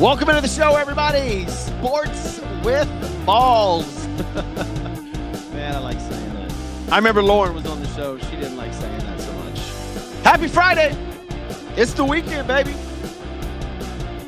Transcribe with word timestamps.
Welcome 0.00 0.28
into 0.28 0.42
the 0.42 0.48
show, 0.48 0.76
everybody. 0.76 1.46
Sports 1.46 2.42
with 2.62 2.86
balls. 3.24 4.06
Man, 5.54 5.74
I 5.74 5.78
like 5.78 5.98
saying 5.98 6.34
that. 6.34 6.52
I 6.92 6.96
remember 6.96 7.22
Lauren 7.22 7.54
was 7.54 7.64
on 7.64 7.80
the 7.80 7.88
show. 7.88 8.18
She 8.18 8.32
didn't 8.32 8.58
like 8.58 8.74
saying 8.74 8.98
that 8.98 9.18
so 9.18 9.32
much. 9.32 9.58
Happy 10.22 10.48
Friday. 10.48 10.94
It's 11.76 11.94
the 11.94 12.04
weekend, 12.04 12.46
baby. 12.46 12.74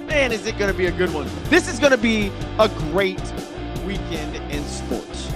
Man, 0.07 0.33
is 0.33 0.46
it 0.46 0.57
going 0.57 0.73
to 0.73 0.77
be 0.77 0.87
a 0.87 0.91
good 0.91 1.12
one? 1.12 1.29
This 1.51 1.69
is 1.69 1.79
going 1.79 1.93
to 1.93 1.98
be 1.98 2.32
a 2.59 2.71
great 2.91 3.21
weekend 3.85 4.37
in 4.50 4.64
sports. 4.64 5.30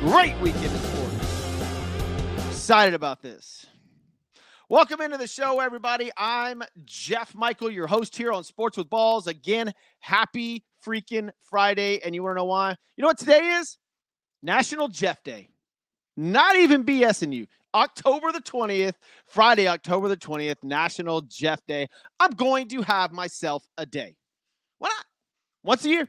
Great 0.00 0.36
weekend 0.40 0.72
in 0.72 0.80
sports. 0.80 2.48
Excited 2.48 2.94
about 2.94 3.22
this. 3.22 3.66
Welcome 4.70 5.00
into 5.00 5.16
the 5.16 5.26
show, 5.26 5.58
everybody. 5.58 6.12
I'm 6.16 6.62
Jeff 6.84 7.34
Michael, 7.34 7.72
your 7.72 7.88
host 7.88 8.16
here 8.16 8.30
on 8.30 8.44
Sports 8.44 8.76
with 8.76 8.88
Balls. 8.88 9.26
Again, 9.26 9.72
happy 9.98 10.62
freaking 10.86 11.30
Friday. 11.42 12.00
And 12.04 12.14
you 12.14 12.22
want 12.22 12.36
to 12.36 12.38
know 12.38 12.44
why? 12.44 12.76
You 12.96 13.02
know 13.02 13.08
what 13.08 13.18
today 13.18 13.56
is? 13.58 13.78
National 14.44 14.86
Jeff 14.86 15.24
Day. 15.24 15.48
Not 16.16 16.54
even 16.54 16.84
BSing 16.84 17.32
you. 17.32 17.48
October 17.74 18.30
the 18.30 18.40
20th, 18.42 18.94
Friday, 19.26 19.66
October 19.66 20.06
the 20.06 20.16
20th, 20.16 20.62
National 20.62 21.22
Jeff 21.22 21.66
Day. 21.66 21.88
I'm 22.20 22.30
going 22.30 22.68
to 22.68 22.82
have 22.82 23.10
myself 23.10 23.66
a 23.76 23.84
day. 23.84 24.14
Why 24.78 24.90
not? 24.90 25.06
Once 25.64 25.84
a 25.84 25.88
year. 25.88 26.08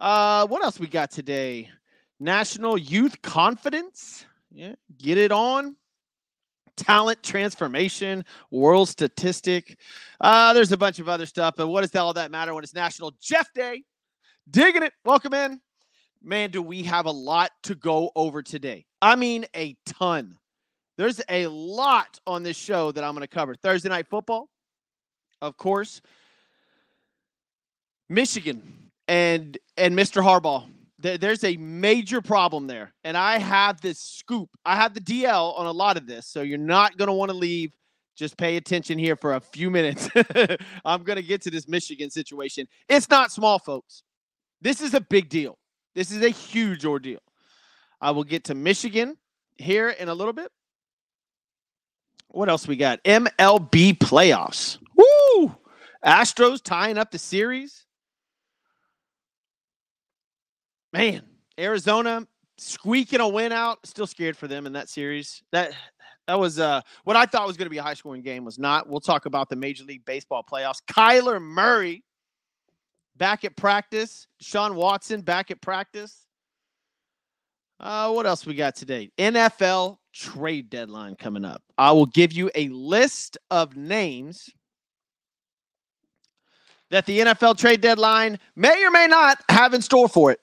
Uh, 0.00 0.48
what 0.48 0.64
else 0.64 0.80
we 0.80 0.88
got 0.88 1.12
today? 1.12 1.70
National 2.18 2.76
Youth 2.76 3.22
Confidence. 3.22 4.24
Yeah, 4.50 4.74
get 4.98 5.16
it 5.16 5.30
on 5.30 5.76
talent 6.76 7.22
transformation, 7.22 8.24
world 8.50 8.88
statistic. 8.88 9.78
Uh, 10.20 10.52
there's 10.52 10.72
a 10.72 10.76
bunch 10.76 10.98
of 10.98 11.08
other 11.08 11.26
stuff, 11.26 11.54
but 11.56 11.68
what 11.68 11.82
does 11.82 11.94
all 11.94 12.12
that 12.14 12.30
matter 12.30 12.54
when 12.54 12.64
it's 12.64 12.74
National 12.74 13.12
Jeff 13.20 13.52
Day? 13.54 13.82
Digging 14.50 14.82
it. 14.82 14.92
Welcome 15.04 15.34
in. 15.34 15.60
Man, 16.22 16.50
do 16.50 16.62
we 16.62 16.82
have 16.84 17.06
a 17.06 17.10
lot 17.10 17.50
to 17.64 17.74
go 17.74 18.10
over 18.14 18.42
today? 18.42 18.86
I 19.00 19.16
mean, 19.16 19.44
a 19.56 19.76
ton. 19.86 20.38
There's 20.96 21.20
a 21.28 21.46
lot 21.48 22.20
on 22.26 22.42
this 22.42 22.56
show 22.56 22.92
that 22.92 23.02
I'm 23.02 23.14
going 23.14 23.22
to 23.22 23.28
cover. 23.28 23.54
Thursday 23.54 23.88
night 23.88 24.06
football, 24.08 24.48
of 25.40 25.56
course. 25.56 26.00
Michigan 28.08 28.90
and 29.08 29.58
and 29.76 29.96
Mr. 29.96 30.22
Harbaugh 30.22 30.66
there's 31.02 31.44
a 31.44 31.56
major 31.56 32.20
problem 32.20 32.66
there. 32.66 32.94
And 33.04 33.16
I 33.16 33.38
have 33.38 33.80
this 33.80 33.98
scoop. 33.98 34.48
I 34.64 34.76
have 34.76 34.94
the 34.94 35.00
DL 35.00 35.58
on 35.58 35.66
a 35.66 35.72
lot 35.72 35.96
of 35.96 36.06
this. 36.06 36.26
So 36.26 36.42
you're 36.42 36.58
not 36.58 36.96
going 36.96 37.08
to 37.08 37.12
want 37.12 37.30
to 37.30 37.36
leave. 37.36 37.72
Just 38.16 38.36
pay 38.36 38.56
attention 38.56 38.98
here 38.98 39.16
for 39.16 39.34
a 39.34 39.40
few 39.40 39.70
minutes. 39.70 40.08
I'm 40.84 41.02
going 41.02 41.16
to 41.16 41.22
get 41.22 41.42
to 41.42 41.50
this 41.50 41.66
Michigan 41.66 42.10
situation. 42.10 42.68
It's 42.88 43.08
not 43.08 43.32
small, 43.32 43.58
folks. 43.58 44.02
This 44.60 44.80
is 44.80 44.94
a 44.94 45.00
big 45.00 45.28
deal. 45.28 45.58
This 45.94 46.10
is 46.10 46.22
a 46.22 46.28
huge 46.28 46.84
ordeal. 46.84 47.20
I 48.00 48.10
will 48.10 48.24
get 48.24 48.44
to 48.44 48.54
Michigan 48.54 49.16
here 49.56 49.88
in 49.88 50.08
a 50.08 50.14
little 50.14 50.32
bit. 50.32 50.50
What 52.28 52.48
else 52.48 52.68
we 52.68 52.76
got? 52.76 53.02
MLB 53.04 53.98
playoffs. 53.98 54.78
Woo! 54.94 55.54
Astros 56.04 56.62
tying 56.62 56.98
up 56.98 57.10
the 57.10 57.18
series 57.18 57.86
man, 60.92 61.22
Arizona 61.58 62.26
squeaking 62.58 63.20
a 63.20 63.28
win 63.28 63.52
out. 63.52 63.78
Still 63.84 64.06
scared 64.06 64.36
for 64.36 64.48
them 64.48 64.66
in 64.66 64.72
that 64.74 64.88
series. 64.88 65.42
That 65.52 65.72
that 66.26 66.38
was 66.38 66.58
uh, 66.58 66.80
what 67.04 67.16
I 67.16 67.26
thought 67.26 67.46
was 67.46 67.56
going 67.56 67.66
to 67.66 67.70
be 67.70 67.78
a 67.78 67.82
high 67.82 67.94
scoring 67.94 68.22
game 68.22 68.44
was 68.44 68.58
not. 68.58 68.88
We'll 68.88 69.00
talk 69.00 69.26
about 69.26 69.48
the 69.48 69.56
Major 69.56 69.84
League 69.84 70.04
Baseball 70.04 70.44
playoffs. 70.48 70.80
Kyler 70.88 71.40
Murray 71.40 72.04
back 73.16 73.44
at 73.44 73.56
practice. 73.56 74.26
Sean 74.40 74.74
Watson 74.74 75.20
back 75.20 75.50
at 75.50 75.60
practice. 75.60 76.26
Uh, 77.80 78.12
what 78.12 78.26
else 78.26 78.46
we 78.46 78.54
got 78.54 78.76
today? 78.76 79.10
NFL 79.18 79.98
trade 80.12 80.70
deadline 80.70 81.16
coming 81.16 81.44
up. 81.44 81.62
I 81.76 81.90
will 81.90 82.06
give 82.06 82.32
you 82.32 82.50
a 82.54 82.68
list 82.68 83.38
of 83.50 83.76
names 83.76 84.48
that 86.90 87.06
the 87.06 87.20
NFL 87.20 87.58
trade 87.58 87.80
deadline 87.80 88.38
may 88.54 88.84
or 88.84 88.90
may 88.90 89.08
not 89.08 89.38
have 89.48 89.74
in 89.74 89.82
store 89.82 90.08
for 90.08 90.30
it. 90.30 90.38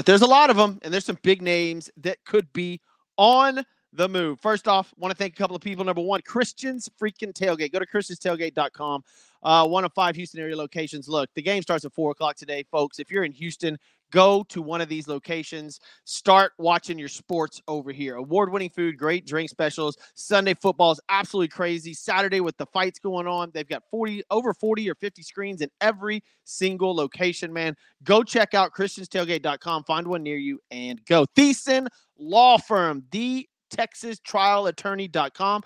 But 0.00 0.06
there's 0.06 0.22
a 0.22 0.26
lot 0.26 0.48
of 0.48 0.56
them, 0.56 0.78
and 0.80 0.94
there's 0.94 1.04
some 1.04 1.18
big 1.20 1.42
names 1.42 1.90
that 1.98 2.24
could 2.24 2.50
be 2.54 2.80
on 3.18 3.62
the 3.92 4.08
move. 4.08 4.40
First 4.40 4.66
off, 4.66 4.94
want 4.96 5.12
to 5.12 5.14
thank 5.14 5.34
a 5.34 5.36
couple 5.36 5.54
of 5.54 5.60
people. 5.60 5.84
Number 5.84 6.00
one, 6.00 6.22
Christian's 6.22 6.88
freaking 6.98 7.34
tailgate. 7.34 7.70
Go 7.70 7.80
to 7.80 7.86
christianstailgate.com. 7.86 9.04
Uh, 9.42 9.68
one 9.68 9.84
of 9.84 9.92
five 9.92 10.16
Houston 10.16 10.40
area 10.40 10.56
locations. 10.56 11.06
Look, 11.06 11.28
the 11.34 11.42
game 11.42 11.60
starts 11.60 11.84
at 11.84 11.92
four 11.92 12.12
o'clock 12.12 12.36
today, 12.36 12.64
folks. 12.70 12.98
If 12.98 13.10
you're 13.10 13.24
in 13.24 13.32
Houston, 13.32 13.76
go 14.10 14.44
to 14.48 14.62
one 14.62 14.80
of 14.80 14.88
these 14.88 15.08
locations. 15.08 15.80
Start 16.04 16.52
watching 16.58 16.98
your 16.98 17.08
sports 17.08 17.60
over 17.68 17.92
here. 17.92 18.16
Award 18.16 18.52
winning 18.52 18.70
food, 18.70 18.96
great 18.96 19.26
drink 19.26 19.50
specials. 19.50 19.96
Sunday 20.14 20.54
football 20.54 20.92
is 20.92 21.00
absolutely 21.08 21.48
crazy. 21.48 21.94
Saturday 21.94 22.40
with 22.40 22.56
the 22.56 22.66
fights 22.66 22.98
going 22.98 23.26
on, 23.26 23.50
they've 23.54 23.68
got 23.68 23.82
40 23.90 24.22
over 24.30 24.54
40 24.54 24.90
or 24.90 24.94
50 24.94 25.22
screens 25.22 25.60
in 25.60 25.70
every 25.80 26.22
single 26.44 26.94
location, 26.94 27.52
man. 27.52 27.76
Go 28.04 28.22
check 28.22 28.54
out 28.54 28.72
christianstailgate.com, 28.74 29.84
find 29.84 30.06
one 30.06 30.22
near 30.22 30.38
you, 30.38 30.60
and 30.70 31.04
go. 31.04 31.26
Thiessen 31.36 31.86
Law 32.18 32.58
Firm, 32.58 33.04
the 33.10 33.48
Texas 33.70 34.18
Trial 34.18 34.66
Attorney.com. 34.66 35.62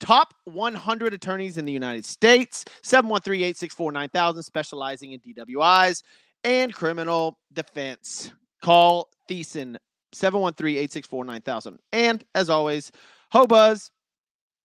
Top 0.00 0.32
100 0.44 1.12
attorneys 1.12 1.58
in 1.58 1.66
the 1.66 1.72
United 1.72 2.06
States, 2.06 2.64
713 2.82 3.40
864 3.40 3.92
9000, 3.92 4.42
specializing 4.42 5.12
in 5.12 5.20
DWIs 5.20 6.02
and 6.44 6.72
criminal 6.72 7.38
defense. 7.52 8.30
Call 8.62 9.08
Thiessen 9.30 9.76
713-864-9000. 10.14 11.78
And 11.92 12.24
as 12.34 12.50
always, 12.50 12.90
Hobuzz, 13.32 13.90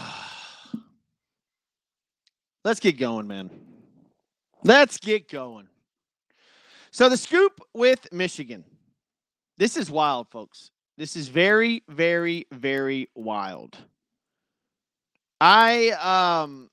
Let's 2.66 2.80
get 2.80 2.98
going, 2.98 3.28
man. 3.28 3.52
Let's 4.64 4.98
get 4.98 5.30
going. 5.30 5.68
So, 6.92 7.10
the 7.10 7.18
scoop 7.18 7.60
with 7.74 8.12
Michigan. 8.12 8.64
This 9.58 9.78
is 9.78 9.92
wild, 9.92 10.30
folks. 10.30 10.72
This 10.98 11.16
is 11.16 11.28
very, 11.28 11.84
very, 11.90 12.48
very 12.52 13.10
wild. 13.16 13.78
I, 15.42 15.90
um, 15.92 16.70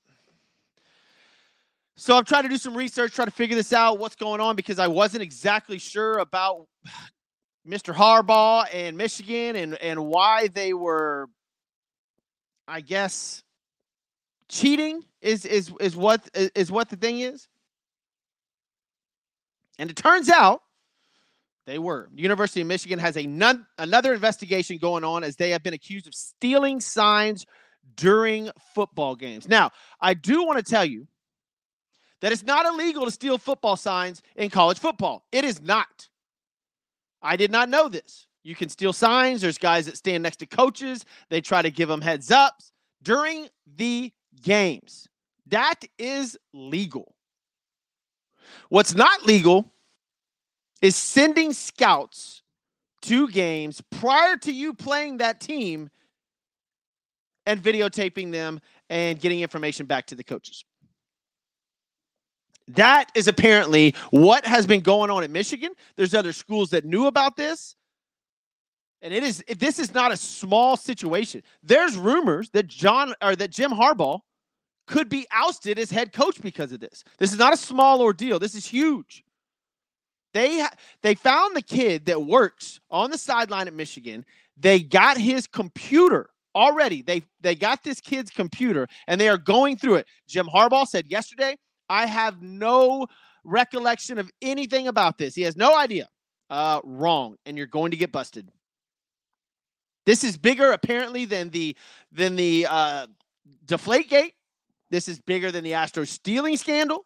so 1.97 2.15
I'm 2.15 2.23
trying 2.23 2.43
to 2.43 2.49
do 2.49 2.57
some 2.57 2.75
research, 2.75 3.13
try 3.13 3.25
to 3.25 3.31
figure 3.31 3.55
this 3.55 3.73
out, 3.73 3.99
what's 3.99 4.15
going 4.15 4.39
on, 4.39 4.55
because 4.55 4.79
I 4.79 4.87
wasn't 4.87 5.23
exactly 5.23 5.77
sure 5.77 6.19
about 6.19 6.67
Mr. 7.67 7.93
Harbaugh 7.93 8.67
and 8.73 8.97
Michigan 8.97 9.55
and, 9.55 9.75
and 9.75 10.05
why 10.05 10.47
they 10.47 10.73
were, 10.73 11.27
I 12.67 12.81
guess, 12.81 13.43
cheating 14.49 15.03
is 15.21 15.45
is 15.45 15.71
is 15.79 15.95
what 15.95 16.27
is 16.33 16.71
what 16.71 16.89
the 16.89 16.95
thing 16.95 17.19
is. 17.19 17.47
And 19.79 19.89
it 19.89 19.95
turns 19.95 20.29
out 20.29 20.61
they 21.65 21.79
were. 21.79 22.09
The 22.13 22.21
University 22.21 22.61
of 22.61 22.67
Michigan 22.67 22.99
has 22.99 23.17
a 23.17 23.25
none, 23.25 23.65
another 23.77 24.13
investigation 24.13 24.77
going 24.77 25.03
on 25.03 25.23
as 25.23 25.35
they 25.35 25.51
have 25.51 25.63
been 25.63 25.73
accused 25.73 26.07
of 26.07 26.13
stealing 26.13 26.79
signs 26.79 27.45
during 27.95 28.49
football 28.73 29.15
games. 29.15 29.47
Now, 29.47 29.71
I 29.99 30.13
do 30.13 30.45
want 30.45 30.63
to 30.63 30.69
tell 30.69 30.85
you 30.85 31.07
that 32.21 32.31
it's 32.31 32.43
not 32.43 32.65
illegal 32.65 33.05
to 33.05 33.11
steal 33.11 33.37
football 33.37 33.75
signs 33.75 34.21
in 34.35 34.49
college 34.49 34.79
football. 34.79 35.25
It 35.31 35.43
is 35.43 35.61
not. 35.61 36.07
I 37.21 37.35
did 37.35 37.51
not 37.51 37.69
know 37.69 37.89
this. 37.89 38.27
You 38.43 38.55
can 38.55 38.69
steal 38.69 38.93
signs. 38.93 39.41
There's 39.41 39.57
guys 39.57 39.85
that 39.85 39.97
stand 39.97 40.23
next 40.23 40.37
to 40.37 40.45
coaches. 40.45 41.05
They 41.29 41.41
try 41.41 41.61
to 41.61 41.69
give 41.69 41.89
them 41.89 42.01
heads 42.01 42.31
ups 42.31 42.71
during 43.03 43.47
the 43.75 44.11
games. 44.41 45.07
That 45.47 45.81
is 45.99 46.37
legal. 46.53 47.15
What's 48.69 48.93
not 48.93 49.25
legal 49.25 49.71
is 50.81 50.95
sending 50.95 51.53
scouts 51.53 52.41
to 53.03 53.27
games 53.29 53.81
prior 53.91 54.37
to 54.37 54.51
you 54.51 54.73
playing 54.73 55.17
that 55.17 55.39
team 55.39 55.89
and 57.45 57.61
videotaping 57.61 58.31
them 58.31 58.59
and 58.89 59.19
getting 59.19 59.41
information 59.41 59.85
back 59.85 60.07
to 60.07 60.15
the 60.15 60.23
coaches. 60.23 60.63
That 62.67 63.11
is 63.15 63.27
apparently 63.27 63.95
what 64.11 64.45
has 64.45 64.65
been 64.65 64.81
going 64.81 65.09
on 65.09 65.23
in 65.23 65.31
Michigan. 65.31 65.71
There's 65.95 66.13
other 66.13 66.31
schools 66.31 66.69
that 66.69 66.85
knew 66.85 67.07
about 67.07 67.35
this. 67.35 67.75
And 69.01 69.13
it 69.13 69.23
is 69.23 69.43
this 69.57 69.79
is 69.79 69.93
not 69.93 70.11
a 70.11 70.17
small 70.17 70.77
situation. 70.77 71.41
There's 71.63 71.97
rumors 71.97 72.51
that 72.51 72.67
John 72.67 73.15
or 73.21 73.35
that 73.35 73.49
Jim 73.49 73.71
Harbaugh 73.71 74.19
could 74.91 75.07
be 75.07 75.25
ousted 75.31 75.79
as 75.79 75.89
head 75.89 76.11
coach 76.11 76.41
because 76.41 76.73
of 76.73 76.81
this. 76.81 77.03
This 77.17 77.31
is 77.31 77.39
not 77.39 77.53
a 77.53 77.57
small 77.57 78.01
ordeal. 78.01 78.39
This 78.39 78.55
is 78.55 78.65
huge. 78.65 79.23
They 80.33 80.65
they 81.01 81.15
found 81.15 81.55
the 81.55 81.61
kid 81.61 82.05
that 82.05 82.21
works 82.21 82.79
on 82.91 83.09
the 83.09 83.17
sideline 83.17 83.67
at 83.67 83.73
Michigan. 83.73 84.25
They 84.57 84.81
got 84.81 85.17
his 85.17 85.47
computer 85.47 86.29
already. 86.53 87.01
They 87.01 87.23
they 87.39 87.55
got 87.55 87.83
this 87.83 88.01
kid's 88.01 88.31
computer 88.31 88.87
and 89.07 89.19
they 89.19 89.29
are 89.29 89.37
going 89.37 89.77
through 89.77 89.95
it. 89.95 90.07
Jim 90.27 90.47
Harbaugh 90.47 90.85
said 90.85 91.07
yesterday, 91.07 91.57
"I 91.89 92.05
have 92.05 92.41
no 92.41 93.07
recollection 93.45 94.17
of 94.17 94.29
anything 94.41 94.87
about 94.89 95.17
this. 95.17 95.35
He 95.35 95.43
has 95.43 95.55
no 95.55 95.75
idea." 95.75 96.09
Uh, 96.49 96.81
wrong, 96.83 97.37
and 97.45 97.57
you're 97.57 97.65
going 97.65 97.91
to 97.91 97.97
get 97.97 98.11
busted. 98.11 98.49
This 100.05 100.25
is 100.25 100.37
bigger 100.37 100.73
apparently 100.73 101.23
than 101.23 101.49
the 101.49 101.77
than 102.11 102.35
the 102.35 102.67
uh, 102.69 103.07
Deflate 103.65 104.09
Gate. 104.09 104.33
This 104.91 105.07
is 105.07 105.19
bigger 105.19 105.51
than 105.51 105.63
the 105.63 105.71
Astros 105.71 106.09
stealing 106.09 106.57
scandal. 106.57 107.05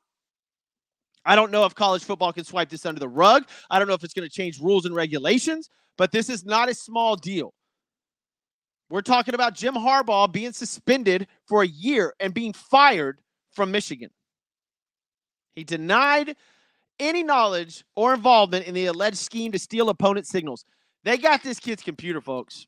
I 1.24 1.36
don't 1.36 1.52
know 1.52 1.66
if 1.66 1.74
college 1.74 2.04
football 2.04 2.34
can 2.34 2.44
swipe 2.44 2.70
this 2.70 2.86
under 2.86 3.00
the 3.00 3.08
rug. 3.08 3.48
I 3.70 3.80
don't 3.80 3.88
know 3.88 3.94
if 3.94 4.04
it's 4.04 4.14
going 4.14 4.28
to 4.28 4.34
change 4.34 4.60
rules 4.60 4.86
and 4.86 4.94
regulations, 4.94 5.70
but 5.98 6.12
this 6.12 6.30
is 6.30 6.46
not 6.46 6.70
a 6.70 6.74
small 6.74 7.16
deal. 7.16 7.54
We're 8.90 9.02
talking 9.02 9.34
about 9.34 9.56
Jim 9.56 9.74
Harbaugh 9.74 10.32
being 10.32 10.52
suspended 10.52 11.28
for 11.48 11.64
a 11.64 11.68
year 11.68 12.14
and 12.20 12.34
being 12.34 12.54
fired 12.54 13.20
from 13.52 13.72
Michigan. 13.72 14.10
He 15.56 15.64
denied 15.64 16.36
any 17.00 17.24
knowledge 17.24 17.84
or 17.96 18.14
involvement 18.14 18.68
in 18.68 18.74
the 18.74 18.86
alleged 18.86 19.18
scheme 19.18 19.52
to 19.54 19.60
steal 19.60 19.90
opponent 19.90 20.28
signals. 20.28 20.66
They 21.04 21.18
got 21.18 21.44
this 21.44 21.60
kid's 21.60 21.82
computer, 21.82 22.22
folks. 22.22 22.68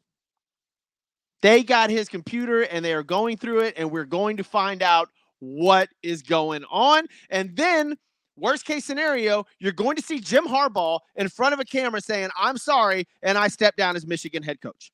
They 1.41 1.63
got 1.63 1.89
his 1.89 2.09
computer 2.09 2.63
and 2.63 2.83
they 2.83 2.93
are 2.93 3.03
going 3.03 3.37
through 3.37 3.59
it, 3.59 3.75
and 3.77 3.91
we're 3.91 4.05
going 4.05 4.37
to 4.37 4.43
find 4.43 4.81
out 4.81 5.09
what 5.39 5.89
is 6.01 6.21
going 6.21 6.65
on. 6.71 7.05
And 7.29 7.55
then, 7.55 7.95
worst 8.35 8.65
case 8.65 8.85
scenario, 8.85 9.45
you're 9.59 9.71
going 9.71 9.95
to 9.97 10.01
see 10.01 10.19
Jim 10.19 10.45
Harbaugh 10.45 10.99
in 11.15 11.29
front 11.29 11.53
of 11.53 11.59
a 11.59 11.65
camera 11.65 12.01
saying, 12.01 12.29
I'm 12.37 12.57
sorry, 12.57 13.07
and 13.21 13.37
I 13.37 13.47
step 13.47 13.75
down 13.75 13.95
as 13.95 14.07
Michigan 14.07 14.41
head 14.41 14.61
coach. 14.61 14.91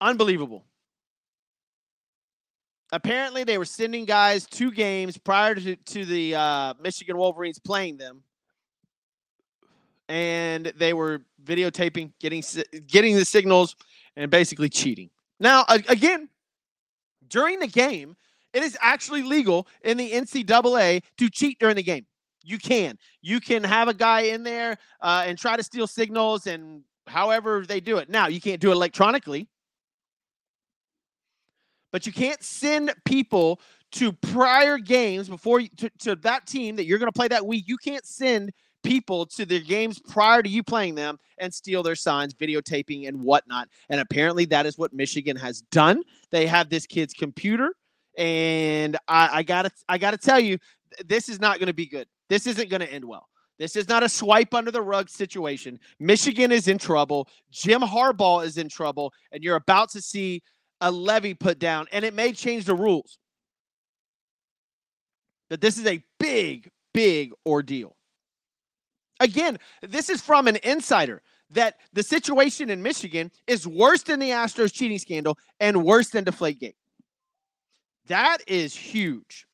Unbelievable. 0.00 0.64
Apparently, 2.90 3.44
they 3.44 3.56
were 3.56 3.64
sending 3.64 4.04
guys 4.04 4.46
to 4.46 4.70
games 4.70 5.16
prior 5.16 5.54
to, 5.54 5.76
to 5.76 6.04
the 6.04 6.34
uh, 6.34 6.74
Michigan 6.82 7.16
Wolverines 7.16 7.58
playing 7.58 7.96
them 7.96 8.22
and 10.12 10.66
they 10.76 10.92
were 10.92 11.22
videotaping, 11.42 12.12
getting 12.20 12.42
getting 12.86 13.16
the 13.16 13.24
signals, 13.24 13.74
and 14.14 14.30
basically 14.30 14.68
cheating. 14.68 15.08
Now, 15.40 15.64
again, 15.88 16.28
during 17.28 17.58
the 17.60 17.66
game, 17.66 18.14
it 18.52 18.62
is 18.62 18.76
actually 18.82 19.22
legal 19.22 19.66
in 19.82 19.96
the 19.96 20.12
NCAA 20.12 21.02
to 21.16 21.30
cheat 21.30 21.58
during 21.58 21.76
the 21.76 21.82
game. 21.82 22.04
You 22.44 22.58
can. 22.58 22.98
You 23.22 23.40
can 23.40 23.64
have 23.64 23.88
a 23.88 23.94
guy 23.94 24.22
in 24.22 24.42
there 24.42 24.76
uh, 25.00 25.24
and 25.26 25.38
try 25.38 25.56
to 25.56 25.62
steal 25.62 25.86
signals 25.86 26.46
and 26.46 26.82
however 27.06 27.64
they 27.66 27.80
do 27.80 27.96
it. 27.96 28.10
Now, 28.10 28.26
you 28.26 28.40
can't 28.40 28.60
do 28.60 28.68
it 28.68 28.74
electronically, 28.74 29.48
but 31.90 32.06
you 32.06 32.12
can't 32.12 32.42
send 32.42 32.92
people 33.06 33.60
to 33.92 34.12
prior 34.12 34.76
games 34.76 35.30
before 35.30 35.60
you, 35.60 35.68
to, 35.78 35.90
to 36.00 36.16
that 36.16 36.46
team 36.46 36.76
that 36.76 36.84
you're 36.84 36.98
going 36.98 37.10
to 37.10 37.18
play 37.18 37.28
that 37.28 37.46
week. 37.46 37.64
You 37.66 37.78
can't 37.78 38.04
send 38.04 38.52
people 38.82 39.26
to 39.26 39.44
their 39.46 39.60
games 39.60 39.98
prior 39.98 40.42
to 40.42 40.48
you 40.48 40.62
playing 40.62 40.94
them 40.94 41.18
and 41.38 41.52
steal 41.52 41.82
their 41.82 41.94
signs, 41.94 42.34
videotaping, 42.34 43.08
and 43.08 43.20
whatnot. 43.20 43.68
And 43.88 44.00
apparently, 44.00 44.44
that 44.46 44.66
is 44.66 44.78
what 44.78 44.92
Michigan 44.92 45.36
has 45.36 45.62
done. 45.70 46.02
They 46.30 46.46
have 46.46 46.68
this 46.68 46.86
kid's 46.86 47.14
computer, 47.14 47.74
and 48.16 48.96
I, 49.08 49.38
I 49.38 49.42
gotta, 49.42 49.70
I 49.88 49.98
gotta 49.98 50.18
tell 50.18 50.40
you, 50.40 50.58
this 51.06 51.28
is 51.28 51.40
not 51.40 51.58
going 51.58 51.68
to 51.68 51.74
be 51.74 51.86
good. 51.86 52.06
This 52.28 52.46
isn't 52.46 52.70
going 52.70 52.80
to 52.80 52.92
end 52.92 53.04
well. 53.04 53.28
This 53.58 53.76
is 53.76 53.88
not 53.88 54.02
a 54.02 54.08
swipe 54.08 54.54
under 54.54 54.70
the 54.70 54.82
rug 54.82 55.08
situation. 55.08 55.78
Michigan 56.00 56.50
is 56.50 56.68
in 56.68 56.78
trouble. 56.78 57.28
Jim 57.50 57.80
Harbaugh 57.80 58.44
is 58.44 58.58
in 58.58 58.68
trouble, 58.68 59.12
and 59.30 59.44
you're 59.44 59.56
about 59.56 59.90
to 59.90 60.00
see 60.00 60.42
a 60.80 60.90
levy 60.90 61.34
put 61.34 61.58
down, 61.58 61.86
and 61.92 62.04
it 62.04 62.14
may 62.14 62.32
change 62.32 62.64
the 62.64 62.74
rules. 62.74 63.18
But 65.48 65.60
this 65.60 65.78
is 65.78 65.86
a 65.86 66.02
big, 66.18 66.70
big 66.92 67.32
ordeal. 67.46 67.94
Again, 69.22 69.58
this 69.82 70.10
is 70.10 70.20
from 70.20 70.48
an 70.48 70.58
insider 70.64 71.22
that 71.50 71.76
the 71.92 72.02
situation 72.02 72.70
in 72.70 72.82
Michigan 72.82 73.30
is 73.46 73.68
worse 73.68 74.02
than 74.02 74.18
the 74.18 74.30
Astros 74.30 74.72
cheating 74.72 74.98
scandal 74.98 75.38
and 75.60 75.84
worse 75.84 76.10
than 76.10 76.24
Deflategate. 76.24 76.74
That 78.08 78.38
is 78.48 78.74
huge. 78.74 79.46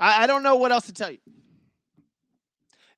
I, 0.00 0.24
I 0.24 0.26
don't 0.26 0.42
know 0.42 0.56
what 0.56 0.72
else 0.72 0.86
to 0.86 0.92
tell 0.92 1.12
you. 1.12 1.18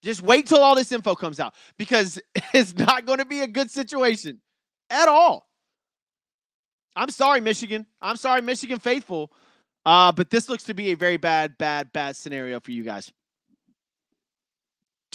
Just 0.03 0.23
wait 0.23 0.47
till 0.47 0.63
all 0.63 0.75
this 0.75 0.91
info 0.91 1.15
comes 1.15 1.39
out 1.39 1.55
because 1.77 2.19
it's 2.55 2.75
not 2.79 3.05
going 3.05 3.19
to 3.19 3.27
be 3.27 3.41
a 3.41 3.47
good 3.47 3.71
situation 3.71 4.41
at 4.89 5.07
all. 5.07 5.47
I'm 6.95 7.11
sorry, 7.11 7.43
Michigan. 7.43 7.85
I'm 8.01 8.17
sorry, 8.17 8.41
Michigan 8.41 8.79
faithful. 8.79 9.33
Uh, 9.85 10.13
but 10.13 10.31
this 10.31 10.49
looks 10.49 10.65
to 10.65 10.73
be 10.73 10.93
a 10.93 10.97
very 10.97 11.19
bad, 11.19 11.59
bad, 11.59 11.93
bad 11.93 12.17
scenario 12.17 12.59
for 12.59 12.71
you 12.71 12.83
guys 12.83 13.13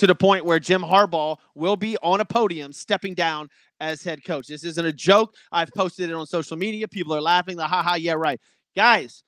to 0.01 0.07
the 0.07 0.15
point 0.15 0.43
where 0.43 0.59
Jim 0.59 0.81
Harbaugh 0.81 1.37
will 1.53 1.75
be 1.75 1.95
on 2.01 2.21
a 2.21 2.25
podium 2.25 2.73
stepping 2.73 3.13
down 3.13 3.47
as 3.79 4.01
head 4.01 4.23
coach. 4.25 4.47
This 4.47 4.63
isn't 4.63 4.83
a 4.83 4.91
joke. 4.91 5.35
I've 5.51 5.69
posted 5.77 6.09
it 6.09 6.13
on 6.13 6.25
social 6.25 6.57
media. 6.57 6.87
People 6.87 7.13
are 7.13 7.21
laughing. 7.21 7.55
The 7.55 7.67
ha 7.67 7.83
ha, 7.83 7.93
yeah, 7.93 8.13
right. 8.13 8.41
Guys, 8.75 9.23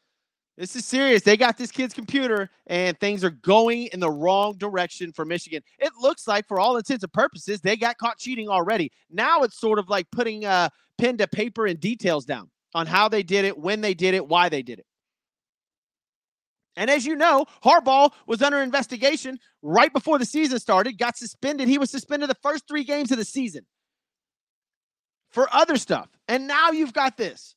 this 0.57 0.75
is 0.75 0.83
serious. 0.83 1.21
They 1.21 1.37
got 1.37 1.59
this 1.59 1.69
kid's 1.69 1.93
computer 1.93 2.49
and 2.65 2.99
things 2.99 3.23
are 3.23 3.29
going 3.29 3.89
in 3.93 3.99
the 3.99 4.09
wrong 4.09 4.57
direction 4.57 5.11
for 5.11 5.25
Michigan. 5.25 5.61
It 5.77 5.91
looks 6.01 6.27
like, 6.27 6.47
for 6.47 6.59
all 6.59 6.75
intents 6.75 7.03
and 7.03 7.13
purposes, 7.13 7.61
they 7.61 7.77
got 7.77 7.99
caught 7.99 8.17
cheating 8.17 8.49
already. 8.49 8.91
Now 9.11 9.43
it's 9.43 9.59
sort 9.59 9.77
of 9.77 9.89
like 9.89 10.07
putting 10.11 10.43
a 10.45 10.71
pen 10.97 11.17
to 11.17 11.27
paper 11.27 11.67
and 11.67 11.79
details 11.79 12.25
down 12.25 12.49
on 12.73 12.87
how 12.87 13.07
they 13.07 13.21
did 13.21 13.45
it, 13.45 13.55
when 13.55 13.81
they 13.81 13.93
did 13.93 14.15
it, 14.15 14.27
why 14.27 14.49
they 14.49 14.63
did 14.63 14.79
it. 14.79 14.87
And 16.75 16.89
as 16.89 17.05
you 17.05 17.15
know, 17.15 17.45
Harbaugh 17.63 18.11
was 18.25 18.41
under 18.41 18.57
investigation 18.57 19.39
right 19.61 19.93
before 19.93 20.17
the 20.17 20.25
season 20.25 20.59
started, 20.59 20.97
got 20.97 21.17
suspended. 21.17 21.67
He 21.67 21.77
was 21.77 21.91
suspended 21.91 22.29
the 22.29 22.37
first 22.41 22.67
three 22.67 22.83
games 22.83 23.11
of 23.11 23.17
the 23.17 23.25
season 23.25 23.65
for 25.29 25.47
other 25.53 25.77
stuff. 25.77 26.09
And 26.27 26.47
now 26.47 26.71
you've 26.71 26.93
got 26.93 27.17
this. 27.17 27.55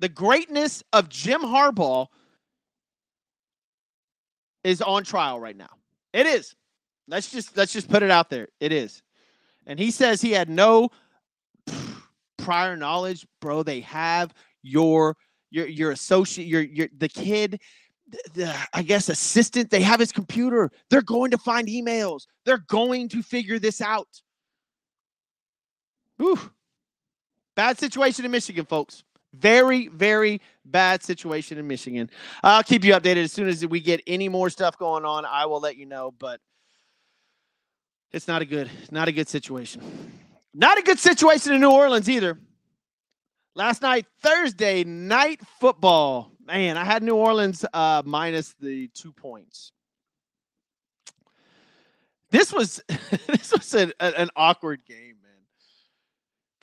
The 0.00 0.08
greatness 0.08 0.82
of 0.92 1.08
Jim 1.08 1.42
Harbaugh 1.42 2.08
is 4.64 4.82
on 4.82 5.04
trial 5.04 5.40
right 5.40 5.56
now. 5.56 5.70
It 6.12 6.26
is. 6.26 6.54
Let's 7.08 7.30
just 7.30 7.56
let's 7.56 7.72
just 7.72 7.88
put 7.88 8.02
it 8.02 8.10
out 8.10 8.30
there. 8.30 8.48
It 8.60 8.72
is. 8.72 9.02
And 9.66 9.78
he 9.78 9.90
says 9.90 10.20
he 10.20 10.32
had 10.32 10.48
no 10.48 10.90
prior 12.38 12.76
knowledge, 12.76 13.26
bro. 13.40 13.62
They 13.62 13.80
have 13.80 14.34
your 14.62 15.16
your 15.52 15.66
your 15.66 15.90
associate, 15.92 16.46
your 16.46 16.62
your 16.62 16.88
the 16.96 17.08
kid, 17.08 17.60
the, 18.08 18.18
the, 18.34 18.54
I 18.72 18.82
guess 18.82 19.08
assistant. 19.08 19.70
They 19.70 19.82
have 19.82 20.00
his 20.00 20.10
computer. 20.10 20.70
They're 20.90 21.02
going 21.02 21.30
to 21.30 21.38
find 21.38 21.68
emails. 21.68 22.26
They're 22.44 22.64
going 22.68 23.08
to 23.10 23.22
figure 23.22 23.58
this 23.58 23.80
out. 23.80 24.08
Ooh, 26.20 26.38
bad 27.54 27.78
situation 27.78 28.24
in 28.24 28.30
Michigan, 28.30 28.64
folks. 28.64 29.04
Very, 29.34 29.88
very 29.88 30.40
bad 30.64 31.02
situation 31.02 31.58
in 31.58 31.66
Michigan. 31.66 32.10
I'll 32.42 32.62
keep 32.62 32.84
you 32.84 32.92
updated 32.92 33.24
as 33.24 33.32
soon 33.32 33.48
as 33.48 33.66
we 33.66 33.80
get 33.80 34.02
any 34.06 34.28
more 34.28 34.50
stuff 34.50 34.76
going 34.78 35.04
on. 35.04 35.24
I 35.24 35.46
will 35.46 35.60
let 35.60 35.76
you 35.76 35.86
know, 35.86 36.12
but 36.18 36.40
it's 38.12 38.28
not 38.28 38.42
a 38.42 38.44
good, 38.44 38.70
not 38.90 39.08
a 39.08 39.12
good 39.12 39.28
situation. 39.28 39.82
Not 40.54 40.78
a 40.78 40.82
good 40.82 40.98
situation 40.98 41.54
in 41.54 41.62
New 41.62 41.70
Orleans 41.70 42.10
either. 42.10 42.38
Last 43.54 43.82
night, 43.82 44.06
Thursday 44.22 44.82
night 44.82 45.40
football. 45.60 46.32
Man, 46.46 46.78
I 46.78 46.84
had 46.84 47.02
New 47.02 47.16
Orleans 47.16 47.66
uh, 47.74 48.02
minus 48.04 48.54
the 48.58 48.88
two 48.88 49.12
points. 49.12 49.72
This 52.30 52.50
was 52.50 52.82
this 53.26 53.52
was 53.52 53.74
an, 53.74 53.92
an 54.00 54.30
awkward 54.36 54.86
game, 54.86 55.16
man. 55.22 55.42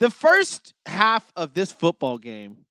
The 0.00 0.10
first 0.10 0.74
half 0.84 1.30
of 1.36 1.54
this 1.54 1.70
football 1.70 2.18
game, 2.18 2.64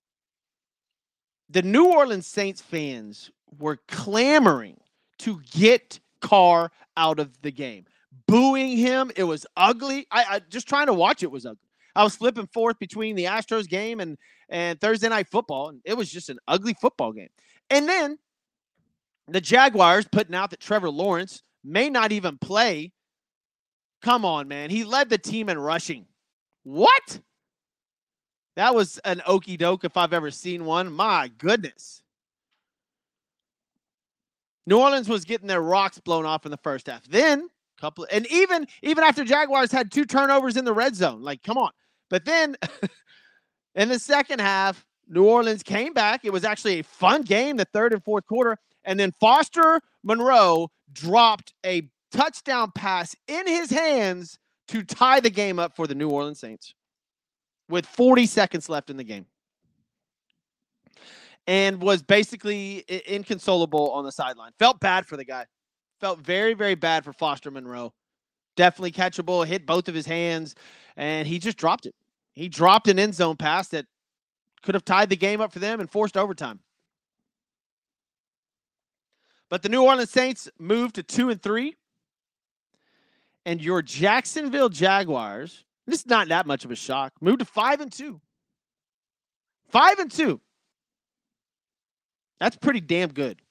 the 1.49 1.61
New 1.61 1.85
Orleans 1.85 2.27
Saints 2.27 2.61
fans 2.61 3.31
were 3.57 3.79
clamoring 3.87 4.81
to 5.19 5.39
get 5.51 6.01
Carr 6.19 6.71
out 6.97 7.19
of 7.19 7.41
the 7.41 7.51
game, 7.51 7.85
booing 8.27 8.75
him. 8.75 9.11
It 9.15 9.23
was 9.23 9.45
ugly. 9.55 10.07
I, 10.11 10.25
I 10.29 10.39
just 10.49 10.67
trying 10.67 10.87
to 10.87 10.93
watch 10.93 11.23
it 11.23 11.31
was 11.31 11.45
ugly. 11.45 11.68
I 11.99 12.03
was 12.03 12.15
flipping 12.15 12.47
forth 12.47 12.79
between 12.79 13.17
the 13.17 13.25
Astros 13.25 13.67
game 13.67 13.99
and 13.99 14.17
and 14.47 14.79
Thursday 14.79 15.09
night 15.09 15.27
football, 15.29 15.67
and 15.67 15.81
it 15.83 15.97
was 15.97 16.09
just 16.09 16.29
an 16.29 16.39
ugly 16.47 16.73
football 16.79 17.11
game. 17.11 17.27
And 17.69 17.89
then 17.89 18.17
the 19.27 19.41
Jaguars 19.41 20.07
putting 20.09 20.33
out 20.33 20.49
that 20.51 20.61
Trevor 20.61 20.89
Lawrence 20.89 21.43
may 21.61 21.89
not 21.89 22.13
even 22.13 22.37
play. 22.37 22.93
Come 24.01 24.23
on, 24.23 24.47
man. 24.47 24.69
He 24.69 24.85
led 24.85 25.09
the 25.09 25.17
team 25.17 25.49
in 25.49 25.59
rushing. 25.59 26.05
What? 26.63 27.19
That 28.55 28.73
was 28.73 28.97
an 28.99 29.21
okey 29.27 29.57
doke 29.57 29.83
if 29.83 29.97
I've 29.97 30.13
ever 30.13 30.31
seen 30.31 30.63
one. 30.63 30.93
My 30.93 31.29
goodness. 31.37 32.01
New 34.65 34.79
Orleans 34.79 35.09
was 35.09 35.25
getting 35.25 35.47
their 35.47 35.61
rocks 35.61 35.99
blown 35.99 36.25
off 36.25 36.45
in 36.45 36.51
the 36.51 36.57
first 36.57 36.87
half. 36.87 37.03
Then 37.09 37.49
couple 37.77 38.07
and 38.11 38.25
even 38.27 38.67
even 38.83 39.03
after 39.03 39.23
Jaguars 39.25 39.71
had 39.71 39.91
two 39.91 40.05
turnovers 40.05 40.55
in 40.55 40.63
the 40.63 40.73
red 40.73 40.95
zone, 40.95 41.21
like 41.21 41.43
come 41.43 41.57
on. 41.57 41.71
But 42.09 42.25
then 42.25 42.55
in 43.75 43.89
the 43.89 43.99
second 43.99 44.39
half, 44.39 44.85
New 45.07 45.25
Orleans 45.25 45.63
came 45.63 45.93
back. 45.93 46.21
It 46.23 46.33
was 46.33 46.43
actually 46.43 46.79
a 46.79 46.83
fun 46.83 47.23
game, 47.23 47.57
the 47.57 47.65
third 47.65 47.93
and 47.93 48.03
fourth 48.03 48.25
quarter. 48.25 48.57
And 48.83 48.99
then 48.99 49.11
Foster 49.19 49.81
Moreau 50.03 50.69
dropped 50.91 51.53
a 51.65 51.89
touchdown 52.11 52.71
pass 52.73 53.15
in 53.27 53.47
his 53.47 53.69
hands 53.69 54.37
to 54.69 54.83
tie 54.83 55.19
the 55.19 55.29
game 55.29 55.59
up 55.59 55.75
for 55.75 55.87
the 55.87 55.95
New 55.95 56.09
Orleans 56.09 56.39
Saints 56.39 56.73
with 57.69 57.85
40 57.85 58.25
seconds 58.25 58.69
left 58.69 58.89
in 58.89 58.97
the 58.97 59.03
game 59.03 59.25
and 61.47 61.81
was 61.81 62.03
basically 62.03 62.83
inconsolable 63.07 63.91
on 63.91 64.03
the 64.03 64.11
sideline. 64.11 64.51
Felt 64.59 64.79
bad 64.79 65.07
for 65.07 65.17
the 65.17 65.25
guy. 65.25 65.45
Felt 65.99 66.19
very, 66.19 66.53
very 66.53 66.75
bad 66.75 67.03
for 67.03 67.13
Foster 67.13 67.51
Moreau. 67.51 67.93
Definitely 68.59 68.91
catchable, 68.91 69.45
hit 69.45 69.65
both 69.65 69.87
of 69.87 69.95
his 69.95 70.05
hands, 70.05 70.53
and 70.97 71.25
he 71.25 71.39
just 71.39 71.55
dropped 71.55 71.85
it. 71.85 71.95
He 72.33 72.49
dropped 72.49 72.89
an 72.89 72.99
end 72.99 73.15
zone 73.15 73.37
pass 73.37 73.69
that 73.69 73.85
could 74.63 74.75
have 74.75 74.83
tied 74.83 75.07
the 75.07 75.15
game 75.15 75.39
up 75.39 75.53
for 75.53 75.59
them 75.59 75.79
and 75.79 75.89
forced 75.89 76.17
overtime. 76.17 76.59
But 79.47 79.61
the 79.61 79.69
New 79.69 79.81
Orleans 79.81 80.11
Saints 80.11 80.49
moved 80.59 80.95
to 80.95 81.03
two 81.03 81.29
and 81.29 81.41
three. 81.41 81.77
And 83.45 83.61
your 83.61 83.81
Jacksonville 83.81 84.67
Jaguars, 84.67 85.63
this 85.87 86.01
is 86.01 86.07
not 86.07 86.27
that 86.27 86.45
much 86.45 86.65
of 86.65 86.71
a 86.71 86.75
shock, 86.75 87.13
moved 87.21 87.39
to 87.39 87.45
five 87.45 87.79
and 87.79 87.89
two. 87.89 88.19
Five 89.69 89.99
and 89.99 90.11
two. 90.11 90.41
That's 92.41 92.57
pretty 92.57 92.81
damn 92.81 93.13
good. 93.13 93.41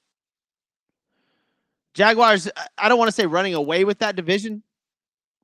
Jaguars, 1.94 2.50
I 2.76 2.90
don't 2.90 2.98
want 2.98 3.08
to 3.08 3.12
say 3.12 3.24
running 3.24 3.54
away 3.54 3.84
with 3.84 4.00
that 4.00 4.14
division, 4.14 4.62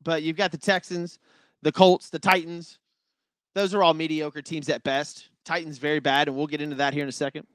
but 0.04 0.22
you've 0.22 0.36
got 0.36 0.52
the 0.52 0.58
Texans, 0.58 1.18
the 1.62 1.72
Colts, 1.72 2.10
the 2.10 2.18
Titans. 2.18 2.78
Those 3.54 3.74
are 3.74 3.82
all 3.82 3.94
mediocre 3.94 4.42
teams 4.42 4.68
at 4.68 4.82
best. 4.82 5.28
Titans 5.44 5.78
very 5.78 6.00
bad, 6.00 6.28
and 6.28 6.36
we'll 6.36 6.46
get 6.46 6.60
into 6.60 6.76
that 6.76 6.94
here 6.94 7.02
in 7.02 7.08
a 7.08 7.12
second. 7.12 7.46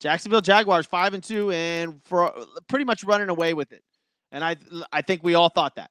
Jacksonville 0.00 0.40
Jaguars 0.40 0.86
five 0.86 1.14
and 1.14 1.22
two, 1.22 1.50
and 1.50 2.00
for 2.04 2.32
pretty 2.68 2.84
much 2.84 3.04
running 3.04 3.28
away 3.28 3.54
with 3.54 3.72
it. 3.72 3.82
And 4.32 4.44
I 4.44 4.56
I 4.92 5.02
think 5.02 5.22
we 5.22 5.34
all 5.34 5.48
thought 5.48 5.76
that. 5.76 5.90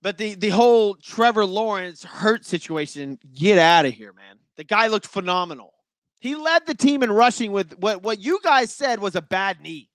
But 0.00 0.16
the 0.16 0.34
the 0.34 0.50
whole 0.50 0.94
Trevor 0.94 1.44
Lawrence 1.44 2.04
hurt 2.04 2.44
situation, 2.44 3.18
get 3.34 3.58
out 3.58 3.84
of 3.84 3.94
here, 3.94 4.12
man. 4.12 4.38
The 4.56 4.64
guy 4.64 4.86
looked 4.86 5.06
phenomenal. 5.06 5.74
He 6.20 6.34
led 6.34 6.66
the 6.66 6.74
team 6.74 7.02
in 7.02 7.12
rushing 7.12 7.52
with 7.52 7.78
what, 7.78 8.02
what 8.02 8.18
you 8.18 8.40
guys 8.42 8.72
said 8.72 8.98
was 8.98 9.14
a 9.14 9.22
bad 9.22 9.60
knee. 9.60 9.88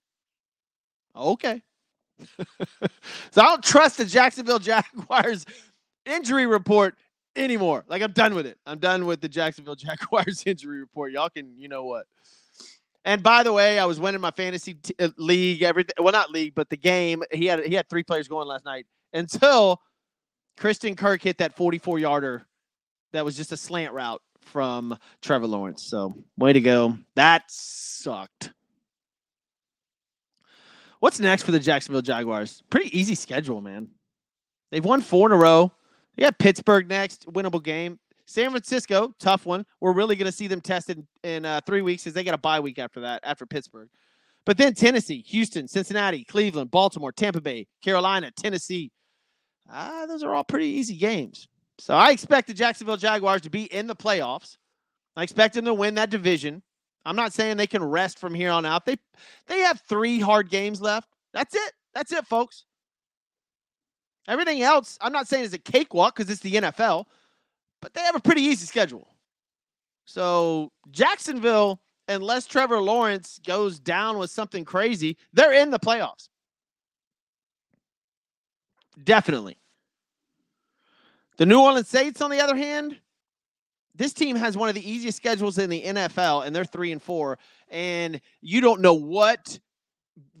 Okay. 1.14 1.62
so 3.30 3.42
I 3.42 3.44
don't 3.44 3.62
trust 3.62 3.98
the 3.98 4.04
Jacksonville 4.04 4.58
Jaguars 4.58 5.44
injury 6.06 6.46
report 6.46 6.96
anymore. 7.36 7.84
Like 7.88 8.02
I'm 8.02 8.12
done 8.12 8.34
with 8.34 8.46
it. 8.46 8.58
I'm 8.66 8.78
done 8.78 9.06
with 9.06 9.20
the 9.20 9.28
Jacksonville 9.28 9.74
Jaguars 9.76 10.42
injury 10.46 10.80
report. 10.80 11.12
Y'all 11.12 11.30
can, 11.30 11.56
you 11.56 11.68
know 11.68 11.84
what. 11.84 12.06
And 13.04 13.22
by 13.22 13.42
the 13.42 13.52
way, 13.52 13.78
I 13.78 13.84
was 13.84 14.00
winning 14.00 14.20
my 14.20 14.30
fantasy 14.30 14.74
t- 14.74 14.94
uh, 14.98 15.10
league. 15.18 15.62
Everything, 15.62 15.94
well, 15.98 16.12
not 16.12 16.30
league, 16.30 16.54
but 16.54 16.70
the 16.70 16.76
game. 16.76 17.22
He 17.30 17.46
had 17.46 17.64
he 17.64 17.74
had 17.74 17.88
three 17.88 18.02
players 18.02 18.28
going 18.28 18.48
last 18.48 18.64
night 18.64 18.86
until 19.12 19.82
Christian 20.56 20.94
Kirk 20.94 21.22
hit 21.22 21.38
that 21.38 21.54
44 21.54 21.98
yarder. 21.98 22.46
That 23.12 23.24
was 23.24 23.36
just 23.36 23.52
a 23.52 23.56
slant 23.56 23.92
route 23.92 24.22
from 24.40 24.98
Trevor 25.20 25.46
Lawrence. 25.46 25.82
So, 25.82 26.14
way 26.38 26.52
to 26.52 26.60
go. 26.60 26.98
That 27.14 27.44
sucked. 27.48 28.52
What's 31.04 31.20
next 31.20 31.42
for 31.42 31.52
the 31.52 31.60
Jacksonville 31.60 32.00
Jaguars? 32.00 32.62
Pretty 32.70 32.98
easy 32.98 33.14
schedule, 33.14 33.60
man. 33.60 33.88
They've 34.70 34.82
won 34.82 35.02
four 35.02 35.28
in 35.28 35.32
a 35.32 35.36
row. 35.36 35.70
They 36.16 36.22
got 36.22 36.38
Pittsburgh 36.38 36.88
next, 36.88 37.26
winnable 37.30 37.62
game. 37.62 37.98
San 38.24 38.48
Francisco, 38.48 39.14
tough 39.18 39.44
one. 39.44 39.66
We're 39.82 39.92
really 39.92 40.16
going 40.16 40.30
to 40.30 40.32
see 40.32 40.46
them 40.46 40.62
tested 40.62 41.06
in 41.22 41.44
uh, 41.44 41.60
three 41.66 41.82
weeks 41.82 42.04
because 42.04 42.14
they 42.14 42.24
got 42.24 42.32
a 42.32 42.38
bye 42.38 42.58
week 42.58 42.78
after 42.78 43.00
that, 43.00 43.20
after 43.22 43.44
Pittsburgh. 43.44 43.90
But 44.46 44.56
then 44.56 44.72
Tennessee, 44.72 45.20
Houston, 45.26 45.68
Cincinnati, 45.68 46.24
Cleveland, 46.24 46.70
Baltimore, 46.70 47.12
Tampa 47.12 47.42
Bay, 47.42 47.66
Carolina, 47.82 48.30
Tennessee. 48.30 48.90
Ah, 49.70 50.06
those 50.08 50.22
are 50.22 50.34
all 50.34 50.42
pretty 50.42 50.68
easy 50.68 50.96
games. 50.96 51.48
So 51.76 51.92
I 51.92 52.12
expect 52.12 52.48
the 52.48 52.54
Jacksonville 52.54 52.96
Jaguars 52.96 53.42
to 53.42 53.50
be 53.50 53.64
in 53.64 53.88
the 53.88 53.94
playoffs. 53.94 54.56
I 55.16 55.22
expect 55.22 55.52
them 55.52 55.66
to 55.66 55.74
win 55.74 55.96
that 55.96 56.08
division. 56.08 56.62
I'm 57.04 57.16
not 57.16 57.32
saying 57.32 57.56
they 57.56 57.66
can 57.66 57.84
rest 57.84 58.18
from 58.18 58.34
here 58.34 58.50
on 58.50 58.64
out. 58.64 58.86
They 58.86 58.96
they 59.46 59.60
have 59.60 59.80
three 59.88 60.20
hard 60.20 60.50
games 60.50 60.80
left. 60.80 61.08
That's 61.32 61.54
it. 61.54 61.72
That's 61.94 62.12
it, 62.12 62.26
folks. 62.26 62.64
Everything 64.26 64.62
else, 64.62 64.96
I'm 65.00 65.12
not 65.12 65.28
saying 65.28 65.44
is 65.44 65.52
a 65.52 65.58
cakewalk 65.58 66.16
because 66.16 66.30
it's 66.30 66.40
the 66.40 66.54
NFL, 66.54 67.04
but 67.82 67.92
they 67.92 68.00
have 68.00 68.16
a 68.16 68.20
pretty 68.20 68.40
easy 68.40 68.64
schedule. 68.64 69.08
So 70.06 70.72
Jacksonville, 70.90 71.80
unless 72.08 72.46
Trevor 72.46 72.80
Lawrence 72.80 73.38
goes 73.46 73.78
down 73.78 74.16
with 74.18 74.30
something 74.30 74.64
crazy, 74.64 75.18
they're 75.34 75.52
in 75.52 75.70
the 75.70 75.78
playoffs. 75.78 76.28
Definitely. 79.02 79.58
The 81.36 81.46
New 81.46 81.60
Orleans 81.60 81.88
Saints, 81.88 82.20
on 82.20 82.30
the 82.30 82.40
other 82.40 82.56
hand, 82.56 82.96
this 83.94 84.12
team 84.12 84.36
has 84.36 84.56
one 84.56 84.68
of 84.68 84.74
the 84.74 84.90
easiest 84.90 85.16
schedules 85.16 85.58
in 85.58 85.70
the 85.70 85.82
NFL, 85.82 86.46
and 86.46 86.54
they're 86.54 86.64
three 86.64 86.92
and 86.92 87.02
four. 87.02 87.38
And 87.70 88.20
you 88.40 88.60
don't 88.60 88.80
know 88.80 88.94
what 88.94 89.58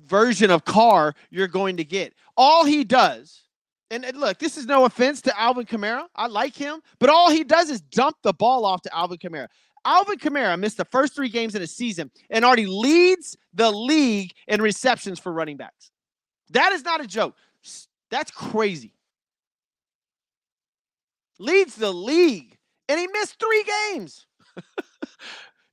version 0.04 0.50
of 0.50 0.64
Carr 0.64 1.14
you're 1.30 1.48
going 1.48 1.76
to 1.76 1.84
get. 1.84 2.14
All 2.36 2.64
he 2.64 2.84
does, 2.84 3.42
and 3.90 4.04
look, 4.14 4.38
this 4.38 4.56
is 4.56 4.66
no 4.66 4.84
offense 4.84 5.22
to 5.22 5.40
Alvin 5.40 5.66
Kamara. 5.66 6.06
I 6.16 6.26
like 6.26 6.56
him, 6.56 6.80
but 6.98 7.10
all 7.10 7.30
he 7.30 7.44
does 7.44 7.70
is 7.70 7.80
dump 7.80 8.16
the 8.22 8.32
ball 8.32 8.64
off 8.64 8.82
to 8.82 8.94
Alvin 8.94 9.18
Kamara. 9.18 9.48
Alvin 9.84 10.18
Kamara 10.18 10.58
missed 10.58 10.78
the 10.78 10.84
first 10.86 11.14
three 11.14 11.28
games 11.28 11.54
in 11.54 11.62
a 11.62 11.66
season 11.66 12.10
and 12.30 12.44
already 12.44 12.66
leads 12.66 13.36
the 13.52 13.70
league 13.70 14.32
in 14.48 14.62
receptions 14.62 15.18
for 15.20 15.32
running 15.32 15.58
backs. 15.58 15.90
That 16.50 16.72
is 16.72 16.84
not 16.84 17.02
a 17.02 17.06
joke. 17.06 17.36
That's 18.10 18.30
crazy 18.30 18.94
leads 21.38 21.76
the 21.76 21.92
league, 21.92 22.53
and 22.88 22.98
he 22.98 23.06
missed 23.08 23.38
three 23.38 23.64
games. 23.92 24.26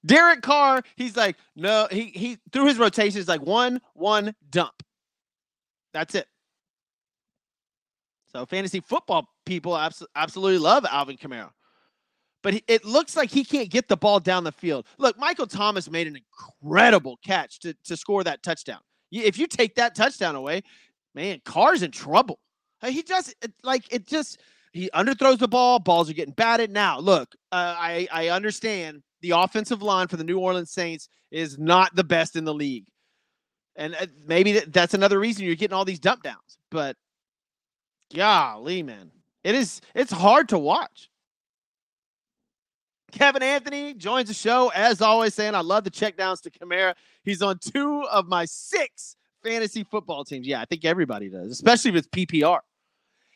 Derek 0.06 0.42
Carr, 0.42 0.82
he's 0.96 1.16
like, 1.16 1.38
no, 1.56 1.88
he 1.92 2.06
he 2.06 2.38
through 2.52 2.66
his 2.66 2.80
rotations 2.80 3.28
like 3.28 3.42
one, 3.42 3.80
one 3.94 4.34
dump. 4.50 4.84
That's 5.94 6.16
it. 6.16 6.28
So 8.32 8.46
fantasy 8.46 8.80
football 8.80 9.28
people 9.46 9.78
abs- 9.78 10.06
absolutely 10.16 10.58
love 10.58 10.86
Alvin 10.86 11.18
Kamara. 11.18 11.52
But 12.44 12.62
it 12.68 12.84
looks 12.84 13.16
like 13.16 13.30
he 13.30 13.44
can't 13.44 13.70
get 13.70 13.88
the 13.88 13.98
ball 13.98 14.20
down 14.20 14.44
the 14.44 14.52
field. 14.52 14.88
Look, 14.98 15.18
Michael 15.20 15.46
Thomas 15.46 15.92
made 15.92 16.08
an 16.08 16.18
incredible 16.18 17.20
catch 17.24 17.60
to, 17.60 17.76
to 17.84 17.96
score 17.96 18.24
that 18.24 18.42
touchdown. 18.42 18.80
If 19.12 19.38
you 19.38 19.46
take 19.46 19.76
that 19.76 19.94
touchdown 19.94 20.36
away, 20.36 20.64
man, 21.14 21.42
Carr's 21.46 21.84
in 21.84 21.92
trouble. 21.92 22.40
He 22.84 23.04
just 23.04 23.36
like 23.64 23.94
it 23.94 24.08
just 24.08 24.40
he 24.72 24.90
underthrows 24.94 25.40
the 25.40 25.48
ball. 25.48 25.80
Balls 25.80 26.10
are 26.10 26.14
getting 26.14 26.34
batted. 26.34 26.72
Now, 26.72 27.00
look, 27.00 27.34
uh, 27.52 27.76
I 27.78 28.08
I 28.12 28.28
understand 28.30 29.04
the 29.22 29.32
offensive 29.32 29.82
line 29.82 30.08
for 30.08 30.18
the 30.18 30.24
New 30.24 30.40
Orleans 30.40 30.72
Saints 30.72 31.10
is 31.32 31.58
not 31.58 31.96
the 31.96 32.04
best 32.04 32.36
in 32.36 32.46
the 32.46 32.54
league, 32.54 32.88
and 33.76 33.96
uh, 33.96 34.08
maybe 34.26 34.60
that's 34.60 34.94
another 34.94 35.20
reason 35.20 35.46
you're 35.46 35.56
getting 35.56 35.76
all 35.76 35.86
these 35.86 36.00
dump 36.00 36.24
downs. 36.24 36.58
But 36.70 36.96
golly, 38.16 38.84
man, 38.84 39.12
it 39.44 39.56
is 39.56 39.82
it's 39.94 40.12
hard 40.12 40.50
to 40.50 40.58
watch. 40.58 41.10
Kevin 43.12 43.44
Anthony 43.44 43.94
joins 43.94 44.30
the 44.30 44.34
show 44.34 44.72
as 44.74 45.02
always, 45.02 45.34
saying 45.34 45.54
I 45.54 45.60
love 45.60 45.84
the 45.84 45.92
checkdowns 45.92 46.42
to 46.44 46.50
Kamara. 46.50 46.96
He's 47.24 47.42
on 47.42 47.60
two 47.60 48.04
of 48.04 48.28
my 48.28 48.46
six 48.46 49.18
fantasy 49.44 49.84
football 49.84 50.24
teams. 50.24 50.48
Yeah, 50.48 50.62
I 50.62 50.66
think 50.66 50.86
everybody 50.86 51.30
does, 51.30 51.52
especially 51.52 51.92
it's 51.98 52.08
PPR. 52.08 52.60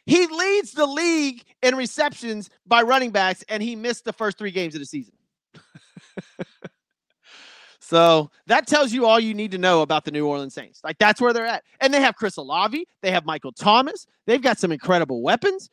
He 0.06 0.28
leads 0.28 0.72
the 0.72 0.86
league 0.86 1.44
in 1.64 1.76
receptions 1.76 2.50
by 2.66 2.84
running 2.84 3.12
backs, 3.12 3.44
and 3.50 3.62
he 3.62 3.76
missed 3.76 4.06
the 4.06 4.14
first 4.14 4.38
three 4.38 4.52
games 4.52 4.76
of 4.76 4.80
the 4.80 4.86
season. 4.86 5.14
so 7.80 8.30
that 8.46 8.68
tells 8.68 8.94
you 8.94 9.06
all 9.06 9.20
you 9.20 9.34
need 9.34 9.52
to 9.52 9.58
know 9.58 9.82
about 9.82 10.06
the 10.06 10.12
New 10.12 10.28
Orleans 10.28 10.54
Saints. 10.54 10.82
Like 10.84 10.98
that's 11.00 11.20
where 11.20 11.34
they're 11.34 11.46
at. 11.46 11.64
And 11.82 11.94
they 11.94 12.02
have 12.02 12.16
Chris 12.16 12.38
Olave, 12.38 12.88
they 13.02 13.12
have 13.12 13.26
Michael 13.26 13.52
Thomas, 13.52 14.06
they've 14.28 14.42
got 14.42 14.60
some 14.60 14.72
incredible 14.72 15.22
weapons. 15.22 15.70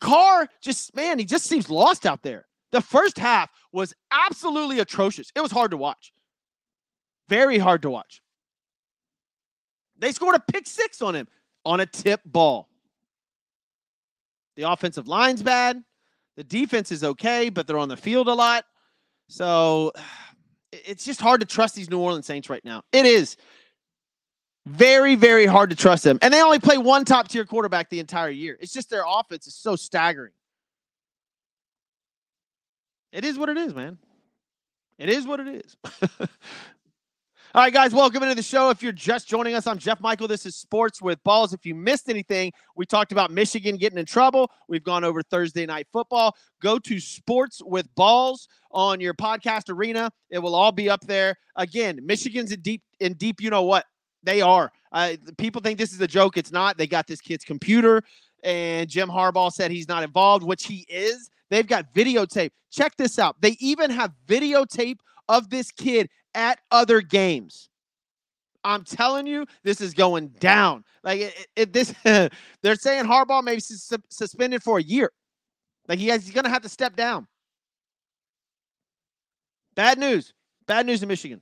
Carr 0.00 0.48
just, 0.62 0.94
man, 0.96 1.18
he 1.18 1.24
just 1.24 1.44
seems 1.46 1.68
lost 1.68 2.06
out 2.06 2.22
there. 2.22 2.46
The 2.70 2.80
first 2.80 3.18
half 3.18 3.50
was 3.72 3.94
absolutely 4.10 4.78
atrocious. 4.78 5.30
It 5.34 5.40
was 5.40 5.52
hard 5.52 5.72
to 5.72 5.76
watch. 5.76 6.12
Very 7.28 7.58
hard 7.58 7.82
to 7.82 7.90
watch. 7.90 8.22
They 9.98 10.12
scored 10.12 10.36
a 10.36 10.52
pick 10.52 10.66
six 10.66 11.02
on 11.02 11.14
him 11.14 11.28
on 11.64 11.80
a 11.80 11.86
tip 11.86 12.20
ball. 12.24 12.67
The 14.58 14.68
offensive 14.68 15.06
line's 15.06 15.40
bad. 15.40 15.80
The 16.36 16.42
defense 16.42 16.90
is 16.90 17.04
okay, 17.04 17.48
but 17.48 17.68
they're 17.68 17.78
on 17.78 17.88
the 17.88 17.96
field 17.96 18.26
a 18.26 18.34
lot. 18.34 18.64
So 19.28 19.92
it's 20.72 21.04
just 21.04 21.20
hard 21.20 21.40
to 21.40 21.46
trust 21.46 21.76
these 21.76 21.88
New 21.88 22.00
Orleans 22.00 22.26
Saints 22.26 22.50
right 22.50 22.64
now. 22.64 22.82
It 22.92 23.06
is 23.06 23.36
very, 24.66 25.14
very 25.14 25.46
hard 25.46 25.70
to 25.70 25.76
trust 25.76 26.02
them. 26.02 26.18
And 26.22 26.34
they 26.34 26.42
only 26.42 26.58
play 26.58 26.76
one 26.76 27.04
top 27.04 27.28
tier 27.28 27.44
quarterback 27.44 27.88
the 27.88 28.00
entire 28.00 28.30
year. 28.30 28.58
It's 28.60 28.72
just 28.72 28.90
their 28.90 29.04
offense 29.06 29.46
is 29.46 29.54
so 29.54 29.76
staggering. 29.76 30.32
It 33.12 33.24
is 33.24 33.38
what 33.38 33.48
it 33.48 33.56
is, 33.56 33.72
man. 33.76 33.96
It 34.98 35.08
is 35.08 35.24
what 35.24 35.38
it 35.38 35.64
is. 35.64 35.76
All 37.54 37.62
right, 37.62 37.72
guys, 37.72 37.94
welcome 37.94 38.22
into 38.22 38.34
the 38.34 38.42
show. 38.42 38.68
If 38.68 38.82
you're 38.82 38.92
just 38.92 39.26
joining 39.26 39.54
us, 39.54 39.66
I'm 39.66 39.78
Jeff 39.78 40.02
Michael. 40.02 40.28
This 40.28 40.44
is 40.44 40.54
Sports 40.54 41.00
with 41.00 41.24
Balls. 41.24 41.54
If 41.54 41.64
you 41.64 41.74
missed 41.74 42.10
anything, 42.10 42.52
we 42.76 42.84
talked 42.84 43.10
about 43.10 43.30
Michigan 43.30 43.78
getting 43.78 43.98
in 43.98 44.04
trouble. 44.04 44.50
We've 44.68 44.84
gone 44.84 45.02
over 45.02 45.22
Thursday 45.22 45.64
night 45.64 45.86
football. 45.90 46.36
Go 46.60 46.78
to 46.80 47.00
Sports 47.00 47.62
with 47.64 47.88
Balls 47.94 48.48
on 48.70 49.00
your 49.00 49.14
podcast 49.14 49.70
arena. 49.70 50.10
It 50.28 50.40
will 50.40 50.54
all 50.54 50.72
be 50.72 50.90
up 50.90 51.00
there. 51.06 51.36
Again, 51.56 52.00
Michigan's 52.02 52.52
in 52.52 52.60
deep 52.60 52.82
in 53.00 53.14
deep. 53.14 53.40
You 53.40 53.48
know 53.48 53.62
what? 53.62 53.86
They 54.22 54.42
are. 54.42 54.70
Uh, 54.92 55.14
people 55.38 55.62
think 55.62 55.78
this 55.78 55.94
is 55.94 56.02
a 56.02 56.06
joke. 56.06 56.36
It's 56.36 56.52
not. 56.52 56.76
They 56.76 56.86
got 56.86 57.06
this 57.06 57.22
kid's 57.22 57.46
computer, 57.46 58.02
and 58.44 58.90
Jim 58.90 59.08
Harbaugh 59.08 59.50
said 59.50 59.70
he's 59.70 59.88
not 59.88 60.02
involved, 60.02 60.44
which 60.44 60.66
he 60.66 60.84
is. 60.86 61.30
They've 61.48 61.66
got 61.66 61.94
videotape. 61.94 62.50
Check 62.70 62.96
this 62.98 63.18
out. 63.18 63.40
They 63.40 63.56
even 63.58 63.90
have 63.90 64.12
videotape 64.26 64.98
of 65.30 65.50
this 65.50 65.70
kid 65.70 66.08
at 66.34 66.60
other 66.70 67.00
games. 67.00 67.68
I'm 68.64 68.84
telling 68.84 69.26
you, 69.26 69.46
this 69.62 69.80
is 69.80 69.94
going 69.94 70.28
down. 70.40 70.84
Like 71.02 71.20
it, 71.20 71.46
it, 71.56 71.72
this, 71.72 71.94
they're 72.62 72.74
saying 72.74 73.04
Harbaugh 73.04 73.42
may 73.42 73.54
be 73.54 73.60
su- 73.60 73.96
suspended 74.10 74.62
for 74.62 74.78
a 74.78 74.82
year. 74.82 75.10
Like 75.86 75.98
he 75.98 76.08
has, 76.08 76.26
he's 76.26 76.34
to 76.34 76.48
have 76.48 76.62
to 76.62 76.68
step 76.68 76.96
down. 76.96 77.26
Bad 79.74 79.98
news. 79.98 80.34
Bad 80.66 80.86
news 80.86 81.02
in 81.02 81.08
Michigan. 81.08 81.40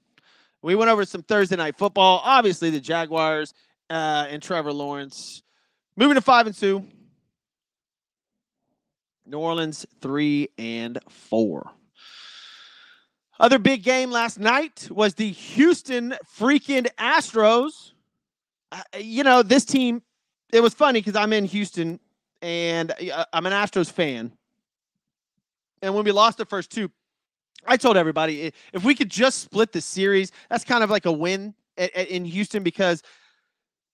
We 0.62 0.74
went 0.74 0.90
over 0.90 1.04
some 1.04 1.22
Thursday 1.22 1.56
night 1.56 1.76
football. 1.76 2.20
Obviously, 2.24 2.70
the 2.70 2.80
Jaguars 2.80 3.54
uh, 3.90 4.26
and 4.28 4.42
Trevor 4.42 4.72
Lawrence 4.72 5.42
moving 5.96 6.16
to 6.16 6.20
five 6.20 6.46
and 6.46 6.56
two. 6.56 6.84
New 9.26 9.38
Orleans 9.38 9.86
three 10.00 10.48
and 10.58 10.98
four. 11.08 11.70
Other 13.38 13.58
big 13.58 13.82
game 13.82 14.10
last 14.10 14.38
night 14.38 14.88
was 14.90 15.14
the 15.14 15.30
Houston 15.30 16.14
freaking 16.38 16.86
Astros. 16.98 17.92
Uh, 18.72 18.80
you 18.98 19.24
know, 19.24 19.42
this 19.42 19.64
team, 19.64 20.02
it 20.52 20.60
was 20.60 20.72
funny 20.72 21.00
because 21.00 21.16
I'm 21.16 21.32
in 21.32 21.44
Houston 21.44 22.00
and 22.40 22.92
uh, 23.12 23.24
I'm 23.32 23.44
an 23.46 23.52
Astros 23.52 23.90
fan. 23.90 24.32
And 25.82 25.94
when 25.94 26.04
we 26.04 26.12
lost 26.12 26.38
the 26.38 26.46
first 26.46 26.70
two, 26.70 26.90
I 27.66 27.76
told 27.76 27.96
everybody 27.96 28.52
if 28.72 28.84
we 28.84 28.94
could 28.94 29.10
just 29.10 29.40
split 29.40 29.72
the 29.72 29.80
series, 29.80 30.32
that's 30.48 30.64
kind 30.64 30.82
of 30.82 30.90
like 30.90 31.04
a 31.04 31.12
win 31.12 31.54
in 31.76 32.24
Houston 32.24 32.62
because 32.62 33.02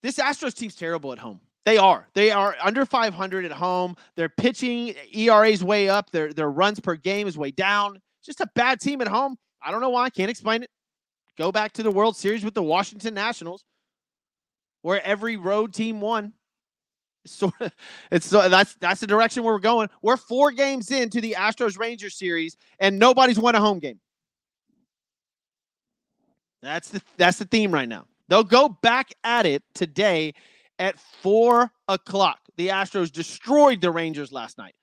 this 0.01 0.17
Astros 0.17 0.53
team's 0.53 0.75
terrible 0.75 1.11
at 1.11 1.19
home. 1.19 1.41
They 1.65 1.77
are. 1.77 2.07
They 2.13 2.31
are 2.31 2.55
under 2.61 2.85
500 2.85 3.45
at 3.45 3.51
home. 3.51 3.95
Their 4.15 4.29
pitching 4.29 4.95
ERA's 5.13 5.63
way 5.63 5.89
up. 5.89 6.11
Their 6.11 6.33
their 6.33 6.51
runs 6.51 6.79
per 6.79 6.95
game 6.95 7.27
is 7.27 7.37
way 7.37 7.51
down. 7.51 8.01
Just 8.23 8.41
a 8.41 8.47
bad 8.55 8.79
team 8.79 9.01
at 9.01 9.07
home. 9.07 9.37
I 9.61 9.71
don't 9.71 9.81
know 9.81 9.89
why. 9.89 10.05
I 10.05 10.09
can't 10.09 10.31
explain 10.31 10.63
it. 10.63 10.69
Go 11.37 11.51
back 11.51 11.73
to 11.73 11.83
the 11.83 11.91
World 11.91 12.15
Series 12.15 12.43
with 12.43 12.53
the 12.53 12.63
Washington 12.63 13.13
Nationals, 13.13 13.63
where 14.81 15.03
every 15.05 15.37
road 15.37 15.73
team 15.73 16.01
won. 16.01 16.33
So 17.25 17.51
it's 18.11 18.25
so 18.25 18.49
that's 18.49 18.75
that's 18.75 18.99
the 18.99 19.07
direction 19.07 19.43
where 19.43 19.53
we're 19.53 19.59
going. 19.59 19.89
We're 20.01 20.17
four 20.17 20.51
games 20.51 20.91
into 20.91 21.21
the 21.21 21.35
Astros 21.37 21.79
Rangers 21.79 22.17
series, 22.17 22.57
and 22.79 22.99
nobody's 22.99 23.39
won 23.39 23.55
a 23.55 23.61
home 23.61 23.79
game. 23.79 23.99
That's 26.61 26.89
the 26.89 27.01
that's 27.17 27.39
the 27.39 27.45
theme 27.45 27.73
right 27.73 27.87
now. 27.87 28.05
They'll 28.27 28.43
go 28.43 28.69
back 28.69 29.13
at 29.23 29.45
it 29.45 29.63
today 29.73 30.33
at 30.79 30.99
four 30.99 31.71
o'clock. 31.87 32.39
The 32.57 32.69
Astros 32.69 33.11
destroyed 33.11 33.81
the 33.81 33.91
Rangers 33.91 34.31
last 34.31 34.57
night 34.57 34.75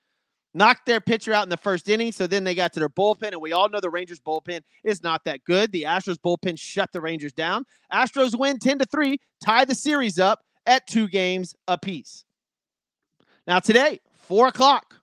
knocked 0.54 0.86
their 0.86 1.00
pitcher 1.00 1.32
out 1.32 1.44
in 1.44 1.48
the 1.48 1.56
first 1.56 1.88
inning. 1.88 2.12
So 2.12 2.26
then 2.26 2.44
they 2.44 2.54
got 2.54 2.72
to 2.74 2.80
their 2.80 2.88
bullpen, 2.88 3.32
and 3.32 3.40
we 3.40 3.52
all 3.52 3.68
know 3.68 3.80
the 3.80 3.90
Rangers 3.90 4.20
bullpen 4.20 4.60
is 4.84 5.02
not 5.02 5.24
that 5.24 5.44
good. 5.44 5.72
The 5.72 5.84
Astros 5.84 6.18
bullpen 6.18 6.58
shut 6.58 6.90
the 6.92 7.00
Rangers 7.00 7.32
down. 7.32 7.64
Astros 7.92 8.38
win 8.38 8.58
10 8.58 8.80
to 8.80 8.84
3, 8.84 9.18
tie 9.44 9.64
the 9.64 9.74
series 9.74 10.18
up 10.18 10.40
at 10.66 10.86
two 10.86 11.08
games 11.08 11.54
apiece. 11.68 12.24
Now, 13.46 13.60
today, 13.60 14.00
four 14.14 14.48
o'clock. 14.48 14.94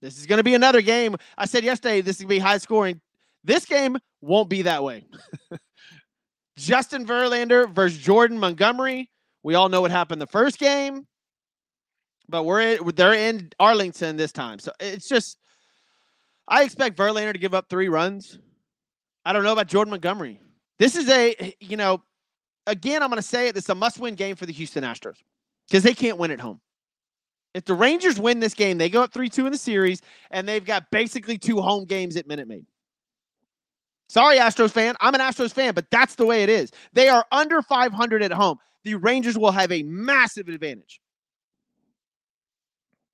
This 0.00 0.18
is 0.18 0.26
going 0.26 0.36
to 0.36 0.44
be 0.44 0.54
another 0.54 0.80
game. 0.80 1.16
I 1.36 1.46
said 1.46 1.64
yesterday 1.64 2.00
this 2.00 2.16
is 2.16 2.22
going 2.22 2.28
to 2.28 2.34
be 2.36 2.38
high 2.38 2.58
scoring. 2.58 3.00
This 3.42 3.64
game 3.64 3.96
won't 4.20 4.48
be 4.48 4.62
that 4.62 4.84
way. 4.84 5.04
Justin 6.56 7.06
Verlander 7.06 7.72
versus 7.72 7.98
Jordan 7.98 8.38
Montgomery. 8.38 9.10
We 9.42 9.54
all 9.54 9.68
know 9.68 9.80
what 9.80 9.90
happened 9.90 10.20
the 10.20 10.26
first 10.26 10.58
game 10.58 11.06
but 12.28 12.44
we're 12.44 12.60
in, 12.60 12.92
they're 12.94 13.14
in 13.14 13.50
Arlington 13.58 14.16
this 14.16 14.32
time. 14.32 14.58
So 14.58 14.72
it's 14.80 15.08
just 15.08 15.38
I 16.46 16.64
expect 16.64 16.96
Verlander 16.96 17.32
to 17.32 17.38
give 17.38 17.54
up 17.54 17.68
three 17.68 17.88
runs. 17.88 18.38
I 19.24 19.32
don't 19.32 19.44
know 19.44 19.52
about 19.52 19.66
Jordan 19.66 19.90
Montgomery. 19.90 20.40
This 20.78 20.96
is 20.96 21.08
a 21.08 21.54
you 21.60 21.76
know, 21.76 22.02
again 22.66 23.02
I'm 23.02 23.10
going 23.10 23.20
to 23.20 23.28
say 23.28 23.48
it. 23.48 23.54
This 23.54 23.64
is 23.64 23.70
a 23.70 23.74
must-win 23.74 24.14
game 24.14 24.36
for 24.36 24.46
the 24.46 24.52
Houston 24.52 24.84
Astros 24.84 25.18
because 25.68 25.82
they 25.82 25.94
can't 25.94 26.18
win 26.18 26.30
at 26.30 26.40
home. 26.40 26.60
If 27.54 27.64
the 27.64 27.74
Rangers 27.74 28.20
win 28.20 28.40
this 28.40 28.54
game, 28.54 28.78
they 28.78 28.90
go 28.90 29.02
up 29.02 29.12
three 29.12 29.28
two 29.28 29.46
in 29.46 29.52
the 29.52 29.58
series, 29.58 30.02
and 30.30 30.46
they've 30.46 30.64
got 30.64 30.90
basically 30.90 31.38
two 31.38 31.60
home 31.60 31.84
games 31.84 32.16
at 32.16 32.26
Minute 32.26 32.48
Maid. 32.48 32.66
Sorry, 34.10 34.38
Astros 34.38 34.70
fan. 34.70 34.94
I'm 35.00 35.14
an 35.14 35.20
Astros 35.20 35.52
fan, 35.52 35.74
but 35.74 35.90
that's 35.90 36.14
the 36.14 36.24
way 36.24 36.42
it 36.42 36.48
is. 36.48 36.70
They 36.94 37.08
are 37.08 37.26
under 37.30 37.60
500 37.60 38.22
at 38.22 38.32
home. 38.32 38.58
The 38.84 38.94
Rangers 38.94 39.36
will 39.36 39.50
have 39.50 39.70
a 39.70 39.82
massive 39.82 40.48
advantage. 40.48 41.00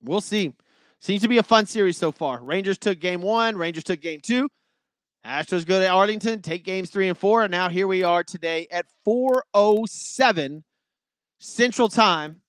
We'll 0.04 0.20
see. 0.20 0.52
Seems 1.00 1.22
to 1.22 1.28
be 1.28 1.38
a 1.38 1.42
fun 1.42 1.66
series 1.66 1.98
so 1.98 2.12
far. 2.12 2.42
Rangers 2.42 2.78
took 2.78 2.98
game 3.00 3.20
one, 3.20 3.56
Rangers 3.56 3.84
took 3.84 4.00
game 4.00 4.20
two. 4.22 4.48
Astros 5.26 5.66
go 5.66 5.80
to 5.80 5.88
Arlington, 5.88 6.42
take 6.42 6.64
games 6.64 6.90
three 6.90 7.08
and 7.08 7.16
four. 7.16 7.42
And 7.42 7.50
now 7.50 7.68
here 7.68 7.86
we 7.86 8.02
are 8.02 8.22
today 8.22 8.66
at 8.70 8.86
407 9.04 10.64
Central 11.38 11.88
Time. 11.88 12.42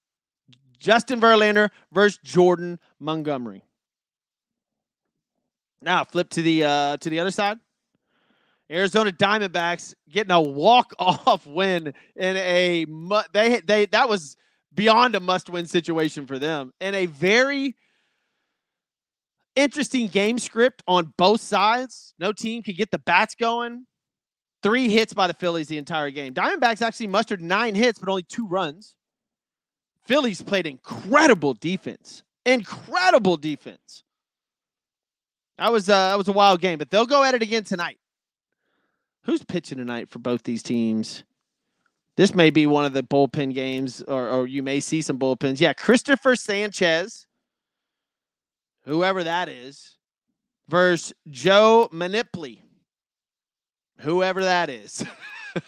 Justin 0.77 1.19
Verlander 1.19 1.69
versus 1.91 2.19
Jordan 2.23 2.79
Montgomery. 2.99 3.63
Now 5.81 6.03
flip 6.03 6.29
to 6.31 6.41
the 6.41 6.63
uh, 6.63 6.97
to 6.97 7.09
the 7.09 7.19
other 7.19 7.31
side. 7.31 7.59
Arizona 8.69 9.11
Diamondbacks 9.11 9.93
getting 10.09 10.31
a 10.31 10.41
walk 10.41 10.93
off 10.99 11.45
win 11.47 11.93
in 12.15 12.37
a 12.37 12.85
they 13.33 13.61
they 13.61 13.85
that 13.87 14.09
was 14.09 14.35
beyond 14.75 15.15
a 15.15 15.19
must 15.19 15.49
win 15.49 15.65
situation 15.65 16.27
for 16.27 16.37
them. 16.37 16.73
And 16.79 16.95
a 16.95 17.05
very 17.05 17.75
interesting 19.55 20.07
game 20.07 20.37
script 20.37 20.83
on 20.87 21.13
both 21.17 21.41
sides. 21.41 22.13
No 22.19 22.33
team 22.33 22.61
could 22.63 22.77
get 22.77 22.91
the 22.91 22.99
bats 22.99 23.35
going. 23.35 23.85
Three 24.61 24.89
hits 24.89 25.13
by 25.13 25.27
the 25.27 25.33
Phillies 25.33 25.67
the 25.67 25.77
entire 25.77 26.09
game. 26.09 26.33
Diamondbacks 26.33 26.81
actually 26.81 27.07
mustered 27.07 27.41
nine 27.41 27.75
hits, 27.75 27.99
but 27.99 28.09
only 28.09 28.23
two 28.23 28.47
runs. 28.47 28.95
Phillies 30.05 30.41
played 30.41 30.67
incredible 30.67 31.53
defense. 31.53 32.23
Incredible 32.45 33.37
defense. 33.37 34.03
That 35.57 35.71
was 35.71 35.89
uh, 35.89 36.09
that 36.09 36.17
was 36.17 36.27
a 36.27 36.33
wild 36.33 36.61
game, 36.61 36.77
but 36.77 36.89
they'll 36.89 37.05
go 37.05 37.23
at 37.23 37.33
it 37.33 37.41
again 37.41 37.63
tonight. 37.63 37.97
Who's 39.23 39.43
pitching 39.43 39.77
tonight 39.77 40.09
for 40.09 40.19
both 40.19 40.43
these 40.43 40.61
teams? 40.61 41.23
This 42.17 42.33
may 42.33 42.49
be 42.49 42.65
one 42.65 42.85
of 42.85 42.93
the 42.93 43.03
bullpen 43.03 43.53
games, 43.53 44.01
or, 44.01 44.29
or 44.29 44.47
you 44.47 44.63
may 44.63 44.79
see 44.79 45.01
some 45.01 45.19
bullpens. 45.19 45.59
Yeah, 45.59 45.73
Christopher 45.73 46.35
Sanchez, 46.35 47.27
whoever 48.85 49.23
that 49.23 49.49
is, 49.49 49.97
versus 50.69 51.13
Joe 51.29 51.89
Mantiply, 51.91 52.59
whoever 53.99 54.43
that 54.43 54.69
is. 54.69 55.03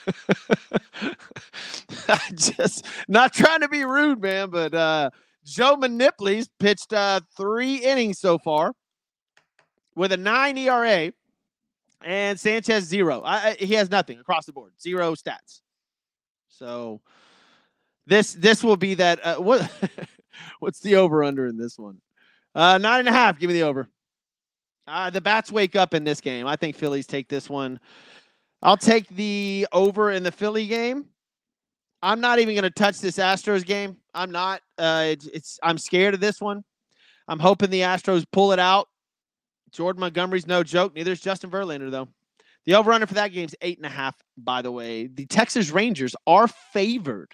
just 2.35 2.85
not 3.07 3.33
trying 3.33 3.61
to 3.61 3.67
be 3.67 3.83
rude, 3.83 4.21
man, 4.21 4.49
but 4.49 4.73
uh, 4.73 5.09
Joe 5.43 5.75
Mantiply's 5.75 6.49
pitched 6.59 6.93
uh, 6.93 7.19
three 7.35 7.75
innings 7.75 8.19
so 8.19 8.37
far 8.37 8.73
with 9.95 10.13
a 10.13 10.17
nine 10.17 10.57
ERA, 10.57 11.11
and 12.03 12.39
Sanchez 12.39 12.85
zero. 12.85 13.21
I, 13.21 13.35
I, 13.35 13.55
he 13.59 13.73
has 13.73 13.89
nothing 13.89 14.19
across 14.19 14.45
the 14.45 14.53
board, 14.53 14.73
zero 14.79 15.15
stats. 15.15 15.61
So 16.57 17.01
this 18.05 18.33
this 18.33 18.63
will 18.63 18.77
be 18.77 18.95
that. 18.95 19.25
Uh, 19.25 19.35
what 19.37 19.69
what's 20.59 20.79
the 20.79 20.95
over 20.95 21.23
under 21.23 21.45
in 21.47 21.57
this 21.57 21.77
one? 21.77 22.01
Uh, 22.55 22.77
nine 22.77 22.99
and 22.99 23.09
a 23.09 23.11
half. 23.11 23.39
Give 23.39 23.49
me 23.49 23.53
the 23.53 23.63
over. 23.63 23.87
Uh, 24.87 25.09
the 25.09 25.21
bats 25.21 25.51
wake 25.51 25.75
up 25.75 25.93
in 25.93 26.03
this 26.03 26.21
game. 26.21 26.47
I 26.47 26.55
think 26.55 26.75
Phillies 26.75 27.05
take 27.05 27.27
this 27.27 27.49
one. 27.49 27.79
I'll 28.61 28.77
take 28.77 29.07
the 29.09 29.67
over 29.71 30.11
in 30.11 30.23
the 30.23 30.31
Philly 30.31 30.65
game. 30.65 31.05
I'm 32.01 32.21
not 32.21 32.39
even 32.39 32.55
going 32.55 32.63
to 32.63 32.69
touch 32.69 32.99
this 32.99 33.17
Astros 33.17 33.65
game. 33.65 33.97
I'm 34.13 34.31
not. 34.31 34.61
Uh, 34.77 35.05
it's, 35.07 35.27
it's 35.27 35.59
I'm 35.61 35.77
scared 35.77 36.13
of 36.13 36.19
this 36.19 36.39
one. 36.39 36.63
I'm 37.27 37.39
hoping 37.39 37.69
the 37.69 37.81
Astros 37.81 38.25
pull 38.31 38.53
it 38.53 38.59
out. 38.59 38.87
Jordan 39.71 39.99
Montgomery's 39.99 40.47
no 40.47 40.63
joke. 40.63 40.95
Neither 40.95 41.11
is 41.11 41.19
Justin 41.19 41.51
Verlander, 41.51 41.91
though. 41.91 42.07
The 42.67 42.75
over 42.75 42.91
under 42.91 43.07
for 43.07 43.13
that 43.13 43.31
game 43.31 43.45
is 43.45 43.55
eight 43.61 43.77
and 43.77 43.85
a 43.85 43.89
half, 43.89 44.13
by 44.37 44.61
the 44.61 44.71
way. 44.71 45.07
The 45.07 45.25
Texas 45.25 45.71
Rangers 45.71 46.17
are 46.27 46.49
favored 46.49 47.33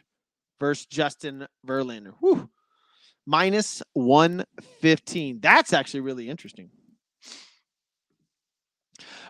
versus 0.60 0.86
Justin 0.86 1.48
Verlander. 1.68 2.14
Whew. 2.20 2.48
Minus 3.26 3.82
115. 3.94 5.40
That's 5.42 5.74
actually 5.74 6.02
really 6.02 6.30
interesting. 6.30 6.70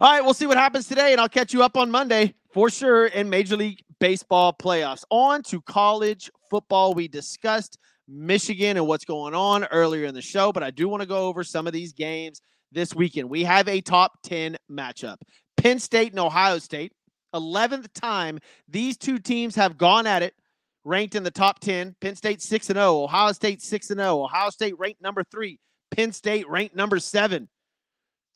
All 0.01 0.11
right, 0.11 0.21
we'll 0.21 0.33
see 0.33 0.45
what 0.45 0.57
happens 0.57 0.89
today, 0.89 1.13
and 1.13 1.21
I'll 1.21 1.29
catch 1.29 1.53
you 1.53 1.63
up 1.63 1.77
on 1.77 1.89
Monday 1.89 2.33
for 2.51 2.69
sure 2.69 3.05
in 3.05 3.29
Major 3.29 3.55
League 3.55 3.81
Baseball 4.01 4.51
playoffs. 4.51 5.05
On 5.09 5.41
to 5.43 5.61
college 5.61 6.29
football. 6.49 6.93
We 6.93 7.07
discussed 7.07 7.77
Michigan 8.09 8.75
and 8.75 8.87
what's 8.87 9.05
going 9.05 9.35
on 9.35 9.63
earlier 9.65 10.05
in 10.05 10.13
the 10.13 10.21
show, 10.21 10.51
but 10.51 10.63
I 10.63 10.71
do 10.71 10.89
want 10.89 10.99
to 10.99 11.07
go 11.07 11.27
over 11.27 11.45
some 11.45 11.65
of 11.65 11.71
these 11.71 11.93
games 11.93 12.41
this 12.73 12.93
weekend. 12.93 13.29
We 13.29 13.43
have 13.43 13.67
a 13.67 13.81
top 13.81 14.13
10 14.23 14.57
matchup 14.71 15.17
Penn 15.57 15.79
State 15.79 16.11
and 16.11 16.19
Ohio 16.19 16.59
State. 16.59 16.93
11th 17.33 17.87
time 17.93 18.37
these 18.67 18.95
two 18.95 19.17
teams 19.17 19.55
have 19.55 19.75
gone 19.75 20.05
at 20.05 20.21
it, 20.21 20.35
ranked 20.83 21.15
in 21.15 21.23
the 21.23 21.31
top 21.31 21.59
10. 21.59 21.95
Penn 21.99 22.15
State 22.15 22.41
6 22.41 22.69
and 22.69 22.77
0, 22.77 23.03
Ohio 23.03 23.31
State 23.31 23.61
6 23.61 23.89
and 23.89 23.99
0, 23.99 24.23
Ohio 24.23 24.49
State 24.49 24.77
ranked 24.77 25.01
number 25.01 25.23
three, 25.23 25.59
Penn 25.91 26.11
State 26.11 26.47
ranked 26.49 26.75
number 26.75 26.99
seven. 26.99 27.49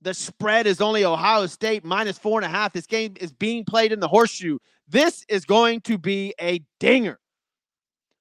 The 0.01 0.13
spread 0.13 0.67
is 0.67 0.79
only 0.79 1.05
Ohio 1.05 1.47
State 1.47 1.83
minus 1.83 2.19
four 2.19 2.39
and 2.39 2.45
a 2.45 2.55
half. 2.55 2.71
This 2.71 2.85
game 2.85 3.15
is 3.19 3.31
being 3.31 3.65
played 3.65 3.91
in 3.91 3.99
the 3.99 4.07
horseshoe. 4.07 4.59
This 4.87 5.25
is 5.27 5.45
going 5.45 5.81
to 5.81 5.97
be 5.97 6.33
a 6.39 6.63
dinger. 6.79 7.19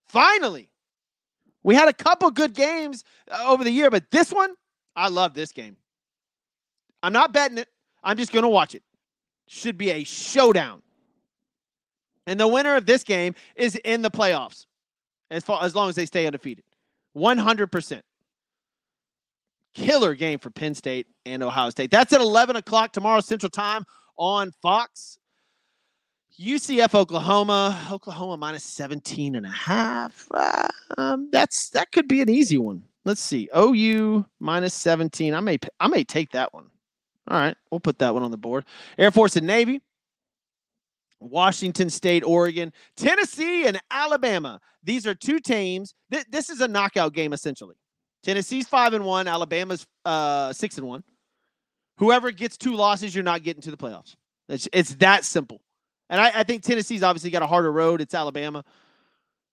Finally, 0.08 0.70
we 1.62 1.74
had 1.74 1.88
a 1.88 1.92
couple 1.92 2.30
good 2.30 2.54
games 2.54 3.04
uh, 3.30 3.44
over 3.46 3.64
the 3.64 3.70
year, 3.70 3.90
but 3.90 4.04
this 4.10 4.32
one, 4.32 4.54
I 4.94 5.08
love 5.08 5.34
this 5.34 5.52
game. 5.52 5.76
I'm 7.02 7.12
not 7.12 7.32
betting 7.32 7.58
it. 7.58 7.68
I'm 8.02 8.16
just 8.16 8.32
going 8.32 8.44
to 8.44 8.48
watch 8.48 8.74
it. 8.74 8.82
Should 9.48 9.78
be 9.78 9.90
a 9.90 10.04
showdown. 10.04 10.82
And 12.26 12.40
the 12.40 12.48
winner 12.48 12.76
of 12.76 12.86
this 12.86 13.04
game 13.04 13.34
is 13.54 13.76
in 13.76 14.02
the 14.02 14.10
playoffs 14.10 14.66
as 15.30 15.44
far 15.44 15.62
as 15.62 15.74
long 15.74 15.88
as 15.88 15.94
they 15.94 16.06
stay 16.06 16.26
undefeated. 16.26 16.64
100% 17.16 18.02
killer 19.74 20.14
game 20.14 20.38
for 20.38 20.50
Penn 20.50 20.74
State 20.74 21.06
and 21.24 21.42
Ohio 21.42 21.70
State. 21.70 21.90
That's 21.90 22.12
at 22.12 22.20
11 22.20 22.56
o'clock 22.56 22.92
tomorrow 22.92 23.20
Central 23.20 23.50
Time 23.50 23.84
on 24.16 24.50
Fox. 24.62 25.18
UCF 26.40 26.94
Oklahoma, 26.94 27.88
Oklahoma 27.90 28.36
minus 28.36 28.64
17 28.64 29.36
and 29.36 29.46
a 29.46 29.50
half. 29.50 30.28
Um, 30.98 31.30
that's 31.32 31.70
that 31.70 31.92
could 31.92 32.08
be 32.08 32.20
an 32.20 32.28
easy 32.28 32.58
one. 32.58 32.82
Let's 33.06 33.22
see. 33.22 33.48
OU 33.56 34.26
minus 34.38 34.74
17. 34.74 35.32
I 35.32 35.40
may 35.40 35.58
I 35.80 35.88
may 35.88 36.04
take 36.04 36.32
that 36.32 36.52
one. 36.52 36.66
All 37.28 37.38
right, 37.38 37.56
we'll 37.70 37.80
put 37.80 37.98
that 37.98 38.14
one 38.14 38.22
on 38.22 38.30
the 38.30 38.36
board. 38.36 38.64
Air 38.98 39.10
Force 39.10 39.36
and 39.36 39.46
Navy, 39.46 39.80
Washington 41.20 41.90
State, 41.90 42.22
Oregon, 42.24 42.72
Tennessee, 42.96 43.66
and 43.66 43.80
Alabama. 43.90 44.60
These 44.84 45.06
are 45.06 45.14
two 45.14 45.40
teams. 45.40 45.94
Th- 46.12 46.26
this 46.30 46.50
is 46.50 46.60
a 46.60 46.68
knockout 46.68 47.12
game 47.12 47.32
essentially. 47.32 47.74
Tennessee's 48.22 48.68
five 48.68 48.92
and 48.92 49.04
one. 49.04 49.26
Alabama's 49.28 49.86
uh, 50.04 50.52
six 50.52 50.78
and 50.78 50.86
one. 50.86 51.02
Whoever 51.98 52.30
gets 52.30 52.56
two 52.56 52.74
losses, 52.74 53.14
you're 53.14 53.24
not 53.24 53.42
getting 53.42 53.62
to 53.62 53.70
the 53.70 53.76
playoffs. 53.76 54.14
It's, 54.48 54.68
it's 54.72 54.94
that 54.96 55.24
simple. 55.24 55.60
And 56.10 56.20
I, 56.20 56.40
I 56.40 56.42
think 56.44 56.62
Tennessee's 56.62 57.02
obviously 57.02 57.30
got 57.30 57.42
a 57.42 57.46
harder 57.46 57.72
road. 57.72 58.00
It's 58.00 58.14
Alabama, 58.14 58.64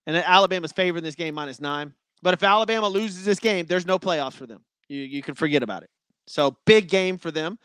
and 0.06 0.16
Alabama's 0.18 0.72
favoring 0.72 1.04
this 1.04 1.16
game 1.16 1.34
minus 1.34 1.60
nine. 1.60 1.94
But 2.22 2.36
if 2.36 2.44
Alabama 2.44 2.88
loses 2.88 3.26
this 3.26 3.40
game, 3.40 3.66
there's 3.66 3.86
no 3.86 3.98
playoffs 3.98 4.34
for 4.34 4.46
them. 4.46 4.64
You 4.88 5.02
you 5.02 5.22
can 5.24 5.34
forget 5.34 5.64
about 5.64 5.84
it. 5.84 5.90
So 6.28 6.58
big 6.66 6.90
game 6.90 7.18
for 7.18 7.32
them. 7.32 7.58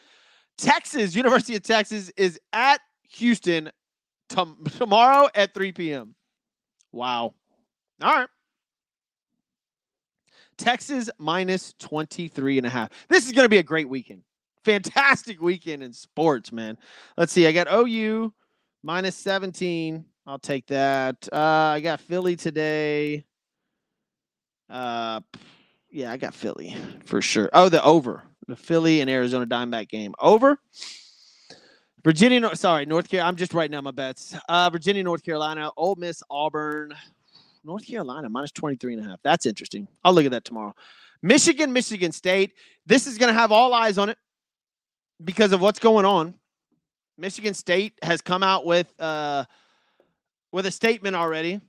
Texas, 0.56 1.14
University 1.14 1.56
of 1.56 1.62
Texas, 1.62 2.10
is 2.16 2.40
at 2.52 2.80
Houston 3.10 3.70
t- 4.28 4.44
tomorrow 4.76 5.28
at 5.34 5.54
3 5.54 5.72
p.m. 5.72 6.14
Wow. 6.92 7.34
All 8.02 8.14
right. 8.14 8.28
Texas 10.56 11.08
minus 11.18 11.74
23 11.78 12.58
and 12.58 12.66
a 12.66 12.70
half. 12.70 12.90
This 13.08 13.26
is 13.26 13.32
going 13.32 13.44
to 13.44 13.48
be 13.48 13.58
a 13.58 13.62
great 13.62 13.88
weekend. 13.88 14.22
Fantastic 14.64 15.40
weekend 15.40 15.82
in 15.82 15.92
sports, 15.92 16.52
man. 16.52 16.76
Let's 17.16 17.32
see. 17.32 17.46
I 17.46 17.52
got 17.52 17.72
OU 17.72 18.32
minus 18.82 19.16
17. 19.16 20.04
I'll 20.26 20.38
take 20.38 20.66
that. 20.66 21.28
Uh, 21.32 21.36
I 21.36 21.80
got 21.80 22.00
Philly 22.00 22.36
today. 22.36 23.24
Uh, 24.68 25.20
yeah, 25.90 26.12
I 26.12 26.16
got 26.16 26.34
Philly 26.34 26.76
for 27.06 27.22
sure. 27.22 27.48
Oh, 27.52 27.68
the 27.68 27.82
over. 27.82 28.24
The 28.48 28.56
Philly 28.56 29.00
and 29.00 29.08
Arizona 29.08 29.46
Diamondback 29.46 29.88
game. 29.88 30.14
Over. 30.18 30.58
Virginia, 32.04 32.54
sorry, 32.56 32.86
North 32.86 33.08
Carolina. 33.08 33.28
I'm 33.28 33.36
just 33.36 33.52
writing 33.52 33.72
down 33.72 33.84
my 33.84 33.90
bets. 33.90 34.34
Uh, 34.48 34.70
Virginia, 34.70 35.02
North 35.02 35.22
Carolina, 35.22 35.70
Ole 35.76 35.96
Miss, 35.96 36.22
Auburn, 36.30 36.94
North 37.64 37.86
Carolina 37.86 38.28
minus 38.28 38.50
23 38.52 38.94
and 38.94 39.04
a 39.04 39.08
half. 39.08 39.20
That's 39.22 39.46
interesting. 39.46 39.86
I'll 40.04 40.14
look 40.14 40.24
at 40.24 40.30
that 40.30 40.44
tomorrow. 40.44 40.74
Michigan, 41.22 41.72
Michigan 41.72 42.12
State. 42.12 42.54
This 42.86 43.06
is 43.06 43.18
going 43.18 43.32
to 43.32 43.38
have 43.38 43.52
all 43.52 43.74
eyes 43.74 43.98
on 43.98 44.08
it 44.08 44.18
because 45.22 45.52
of 45.52 45.60
what's 45.60 45.78
going 45.78 46.04
on. 46.04 46.34
Michigan 47.18 47.52
State 47.52 47.94
has 48.02 48.22
come 48.22 48.42
out 48.42 48.64
with 48.64 48.92
uh, 49.00 49.44
with 50.52 50.66
a 50.66 50.70
statement 50.70 51.16
already. 51.16 51.60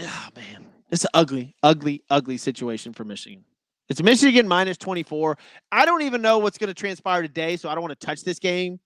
Oh 0.00 0.28
man, 0.36 0.66
it's 0.90 1.04
an 1.04 1.10
ugly, 1.14 1.56
ugly, 1.62 2.04
ugly 2.08 2.36
situation 2.36 2.92
for 2.92 3.04
Michigan. 3.04 3.44
It's 3.88 4.02
Michigan 4.02 4.48
minus 4.48 4.76
24. 4.78 5.38
I 5.70 5.84
don't 5.84 6.02
even 6.02 6.20
know 6.20 6.38
what's 6.38 6.58
going 6.58 6.68
to 6.68 6.74
transpire 6.74 7.22
today, 7.22 7.56
so 7.56 7.68
I 7.68 7.74
don't 7.74 7.82
want 7.82 7.98
to 7.98 8.06
touch 8.06 8.22
this 8.22 8.38
game 8.38 8.80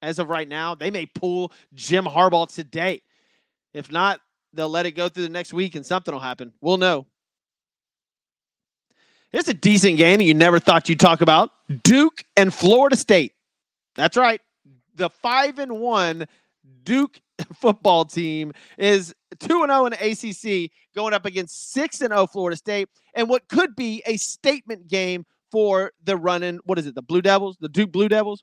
as 0.00 0.18
of 0.18 0.28
right 0.28 0.48
now. 0.48 0.74
They 0.74 0.90
may 0.90 1.06
pull 1.06 1.52
Jim 1.74 2.04
Harbaugh 2.04 2.52
today. 2.52 3.02
If 3.72 3.90
not, 3.90 4.20
they'll 4.52 4.68
let 4.68 4.86
it 4.86 4.92
go 4.92 5.08
through 5.08 5.24
the 5.24 5.28
next 5.30 5.52
week 5.52 5.74
and 5.74 5.84
something 5.84 6.14
will 6.14 6.20
happen. 6.20 6.52
We'll 6.60 6.76
know. 6.76 7.06
It's 9.32 9.48
a 9.48 9.54
decent 9.54 9.96
game 9.96 10.18
that 10.18 10.24
you 10.24 10.34
never 10.34 10.60
thought 10.60 10.88
you'd 10.88 11.00
talk 11.00 11.20
about. 11.20 11.50
Duke 11.82 12.24
and 12.36 12.54
Florida 12.54 12.96
State. 12.96 13.32
That's 13.96 14.16
right. 14.16 14.40
The 14.94 15.10
5 15.10 15.58
and 15.58 15.80
1 15.80 16.26
Duke 16.84 17.20
football 17.54 18.04
team 18.04 18.52
is 18.78 19.14
2 19.40 19.62
and 19.62 19.70
0 19.70 19.86
in 19.86 19.92
ACC 19.94 20.70
going 20.94 21.14
up 21.14 21.24
against 21.26 21.72
6 21.72 22.00
and 22.02 22.12
0 22.12 22.26
Florida 22.26 22.56
State 22.56 22.88
and 23.14 23.28
what 23.28 23.48
could 23.48 23.74
be 23.74 24.02
a 24.06 24.16
statement 24.16 24.88
game 24.88 25.24
for 25.50 25.92
the 26.04 26.16
running 26.16 26.58
what 26.64 26.78
is 26.78 26.86
it? 26.86 26.94
The 26.94 27.02
Blue 27.02 27.22
Devils, 27.22 27.56
the 27.60 27.68
Duke 27.68 27.92
Blue 27.92 28.08
Devils. 28.08 28.42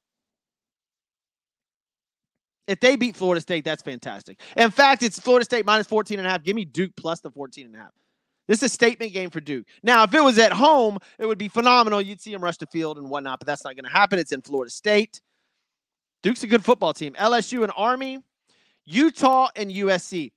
If 2.67 2.79
they 2.79 2.95
beat 2.95 3.15
Florida 3.15 3.41
State, 3.41 3.65
that's 3.65 3.83
fantastic. 3.83 4.39
In 4.55 4.71
fact, 4.71 5.03
it's 5.03 5.19
Florida 5.19 5.43
State 5.43 5.65
minus 5.65 5.87
14 5.87 6.19
and 6.19 6.27
a 6.27 6.31
half. 6.31 6.43
Give 6.43 6.55
me 6.55 6.63
Duke 6.63 6.91
plus 6.95 7.19
the 7.19 7.31
14 7.31 7.65
and 7.65 7.75
a 7.75 7.79
half. 7.79 7.91
This 8.47 8.59
is 8.59 8.63
a 8.63 8.69
statement 8.69 9.13
game 9.13 9.29
for 9.29 9.39
Duke. 9.39 9.65
Now, 9.83 10.03
if 10.03 10.13
it 10.13 10.21
was 10.21 10.37
at 10.37 10.53
home, 10.53 10.99
it 11.19 11.25
would 11.25 11.37
be 11.37 11.47
phenomenal. 11.47 12.01
You'd 12.01 12.21
see 12.21 12.31
them 12.31 12.43
rush 12.43 12.57
the 12.57 12.65
field 12.67 12.97
and 12.97 13.09
whatnot, 13.09 13.39
but 13.39 13.45
that's 13.45 13.63
not 13.63 13.75
going 13.75 13.85
to 13.85 13.91
happen. 13.91 14.19
It's 14.19 14.31
in 14.31 14.41
Florida 14.41 14.69
State. 14.69 15.21
Duke's 16.23 16.43
a 16.43 16.47
good 16.47 16.63
football 16.63 16.93
team. 16.93 17.13
LSU 17.13 17.63
and 17.63 17.71
Army, 17.75 18.19
Utah 18.85 19.49
and 19.55 19.69
USC. 19.71 20.31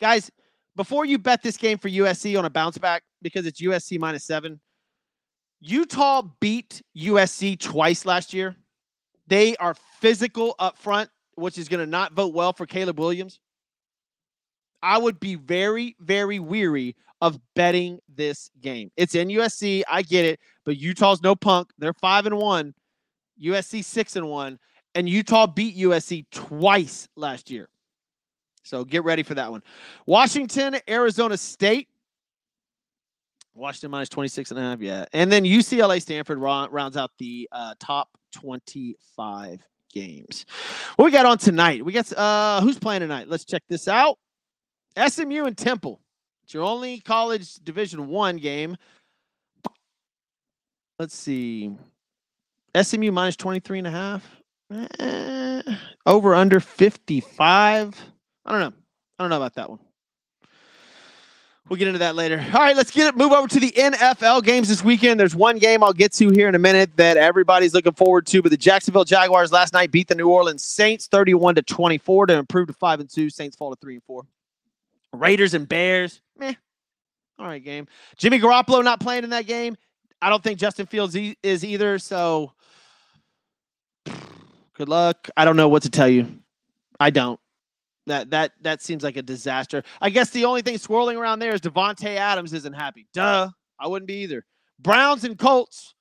Guys, 0.00 0.30
before 0.76 1.04
you 1.04 1.18
bet 1.18 1.42
this 1.42 1.56
game 1.56 1.78
for 1.78 1.88
USC 1.88 2.38
on 2.38 2.44
a 2.44 2.50
bounce 2.50 2.78
back, 2.78 3.02
because 3.22 3.46
it's 3.46 3.60
USC 3.60 3.98
minus 3.98 4.24
seven, 4.24 4.60
Utah 5.60 6.22
beat 6.40 6.80
USC 6.96 7.58
twice 7.58 8.06
last 8.06 8.32
year. 8.32 8.56
They 9.26 9.56
are 9.56 9.74
physical 10.00 10.54
up 10.58 10.78
front 10.78 11.10
which 11.40 11.58
is 11.58 11.68
going 11.68 11.80
to 11.80 11.86
not 11.86 12.12
vote 12.12 12.34
well 12.34 12.52
for 12.52 12.66
Caleb 12.66 12.98
Williams, 12.98 13.40
I 14.82 14.98
would 14.98 15.20
be 15.20 15.34
very, 15.34 15.96
very 16.00 16.38
weary 16.38 16.96
of 17.20 17.38
betting 17.54 17.98
this 18.08 18.50
game. 18.60 18.90
It's 18.96 19.14
in 19.14 19.28
USC. 19.28 19.82
I 19.88 20.02
get 20.02 20.24
it, 20.24 20.40
but 20.64 20.76
Utah's 20.76 21.22
no 21.22 21.34
punk. 21.34 21.70
They're 21.78 21.92
five 21.94 22.26
and 22.26 22.36
one. 22.36 22.74
USC 23.42 23.84
six 23.84 24.16
and 24.16 24.28
one, 24.28 24.58
and 24.94 25.08
Utah 25.08 25.46
beat 25.46 25.76
USC 25.76 26.26
twice 26.30 27.08
last 27.16 27.50
year. 27.50 27.68
So 28.62 28.84
get 28.84 29.04
ready 29.04 29.22
for 29.22 29.34
that 29.34 29.50
one. 29.50 29.62
Washington, 30.06 30.76
Arizona 30.88 31.36
State. 31.36 31.88
Washington 33.54 33.90
minus 33.90 34.08
26 34.08 34.52
and 34.52 34.60
a 34.60 34.62
half. 34.62 34.80
Yeah. 34.80 35.06
And 35.12 35.30
then 35.30 35.44
UCLA 35.44 36.00
Stanford 36.00 36.38
rounds 36.38 36.96
out 36.96 37.10
the 37.18 37.48
uh, 37.52 37.74
top 37.78 38.08
25 38.32 39.60
games. 39.92 40.46
What 40.96 41.06
we 41.06 41.10
got 41.10 41.26
on 41.26 41.38
tonight? 41.38 41.84
We 41.84 41.92
got 41.92 42.12
uh 42.16 42.60
who's 42.60 42.78
playing 42.78 43.00
tonight? 43.00 43.28
Let's 43.28 43.44
check 43.44 43.62
this 43.68 43.88
out. 43.88 44.18
SMU 44.96 45.44
and 45.46 45.56
Temple. 45.56 46.00
It's 46.44 46.54
your 46.54 46.62
only 46.64 47.00
college 47.00 47.54
division 47.56 48.08
one 48.08 48.36
game. 48.36 48.76
Let's 50.98 51.14
see. 51.14 51.70
SMU 52.80 53.10
minus 53.10 53.36
23 53.36 53.78
and 53.78 53.86
a 53.86 53.90
half. 53.90 54.36
Eh, 55.00 55.62
over 56.06 56.34
under 56.34 56.60
55. 56.60 58.00
I 58.50 58.52
don't 58.52 58.60
know. 58.62 58.76
I 59.16 59.22
don't 59.22 59.30
know 59.30 59.36
about 59.36 59.54
that 59.54 59.70
one. 59.70 59.78
We'll 61.68 61.76
get 61.76 61.86
into 61.86 62.00
that 62.00 62.16
later. 62.16 62.44
All 62.52 62.60
right, 62.60 62.74
let's 62.74 62.90
get 62.90 63.06
it. 63.06 63.16
Move 63.16 63.30
over 63.30 63.46
to 63.46 63.60
the 63.60 63.70
NFL 63.70 64.42
games 64.42 64.68
this 64.68 64.82
weekend. 64.82 65.20
There's 65.20 65.36
one 65.36 65.58
game 65.58 65.84
I'll 65.84 65.92
get 65.92 66.12
to 66.14 66.30
here 66.30 66.48
in 66.48 66.56
a 66.56 66.58
minute 66.58 66.96
that 66.96 67.16
everybody's 67.16 67.74
looking 67.74 67.92
forward 67.92 68.26
to. 68.26 68.42
But 68.42 68.50
the 68.50 68.56
Jacksonville 68.56 69.04
Jaguars 69.04 69.52
last 69.52 69.72
night 69.72 69.92
beat 69.92 70.08
the 70.08 70.16
New 70.16 70.28
Orleans 70.28 70.64
Saints 70.64 71.06
31 71.06 71.54
to 71.54 71.62
24 71.62 72.26
to 72.26 72.34
improve 72.34 72.66
to 72.66 72.72
five 72.72 72.98
and 72.98 73.08
two. 73.08 73.30
Saints 73.30 73.56
fall 73.56 73.72
to 73.72 73.78
three 73.80 73.94
and 73.94 74.02
four. 74.02 74.24
Raiders 75.12 75.54
and 75.54 75.68
Bears, 75.68 76.20
meh. 76.36 76.54
All 77.38 77.46
right, 77.46 77.62
game. 77.62 77.86
Jimmy 78.16 78.40
Garoppolo 78.40 78.82
not 78.82 78.98
playing 78.98 79.22
in 79.22 79.30
that 79.30 79.46
game. 79.46 79.76
I 80.20 80.28
don't 80.28 80.42
think 80.42 80.58
Justin 80.58 80.86
Fields 80.86 81.16
e- 81.16 81.36
is 81.44 81.64
either. 81.64 82.00
So 82.00 82.50
good 84.74 84.88
luck. 84.88 85.30
I 85.36 85.44
don't 85.44 85.56
know 85.56 85.68
what 85.68 85.84
to 85.84 85.90
tell 85.90 86.08
you. 86.08 86.26
I 86.98 87.10
don't. 87.10 87.39
That 88.10 88.30
that 88.30 88.52
that 88.62 88.82
seems 88.82 89.04
like 89.04 89.16
a 89.16 89.22
disaster. 89.22 89.84
I 90.00 90.10
guess 90.10 90.30
the 90.30 90.44
only 90.44 90.62
thing 90.62 90.76
swirling 90.78 91.16
around 91.16 91.38
there 91.38 91.54
is 91.54 91.60
Davante 91.60 92.16
Adams 92.16 92.52
isn't 92.52 92.72
happy. 92.72 93.06
Duh, 93.14 93.48
I 93.78 93.86
wouldn't 93.86 94.08
be 94.08 94.22
either. 94.22 94.44
Browns 94.80 95.22
and 95.22 95.38
Colts. 95.38 95.94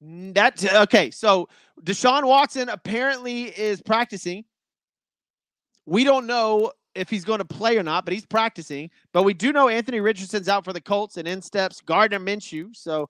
That 0.00 0.64
okay. 0.74 1.10
So 1.10 1.48
Deshaun 1.82 2.24
Watson 2.24 2.68
apparently 2.68 3.44
is 3.44 3.82
practicing. 3.82 4.44
We 5.86 6.04
don't 6.04 6.28
know 6.28 6.70
if 6.94 7.10
he's 7.10 7.24
going 7.24 7.38
to 7.38 7.44
play 7.44 7.76
or 7.76 7.82
not, 7.82 8.04
but 8.04 8.14
he's 8.14 8.26
practicing. 8.26 8.88
But 9.12 9.24
we 9.24 9.34
do 9.34 9.52
know 9.52 9.68
Anthony 9.68 9.98
Richardson's 9.98 10.48
out 10.48 10.64
for 10.64 10.72
the 10.72 10.80
Colts, 10.80 11.16
and 11.16 11.26
in 11.26 11.42
steps 11.42 11.80
Gardner 11.80 12.20
Minshew. 12.20 12.76
So 12.76 13.08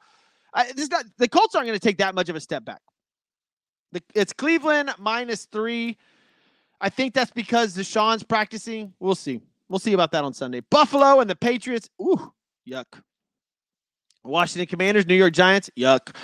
I, 0.55 0.73
this 0.73 0.89
not, 0.89 1.05
the 1.19 1.29
Colts 1.29 1.55
aren't 1.55 1.67
going 1.67 1.79
to 1.79 1.85
take 1.85 1.99
that 1.99 2.15
much 2.15 2.31
of 2.31 2.37
a 2.37 2.41
step 2.41 2.65
back. 2.65 2.81
The, 3.93 4.03
it's 4.15 4.33
Cleveland 4.33 4.95
minus 4.99 5.45
three. 5.45 5.99
I 6.81 6.89
think 6.89 7.15
that's 7.15 7.31
because 7.31 7.77
Deshaun's 7.77 8.23
practicing. 8.23 8.93
We'll 9.01 9.15
see. 9.15 9.41
We'll 9.69 9.79
see 9.79 9.95
about 9.95 10.13
that 10.13 10.25
on 10.25 10.33
Sunday. 10.35 10.61
Buffalo 10.71 11.21
and 11.21 11.29
the 11.29 11.37
Patriots. 11.37 11.89
Ooh, 12.01 12.33
yuck. 12.69 12.87
Washington 14.25 14.67
Commanders, 14.67 15.07
New 15.07 15.15
York 15.15 15.33
Giants. 15.33 15.71
Yuck. 15.77 16.15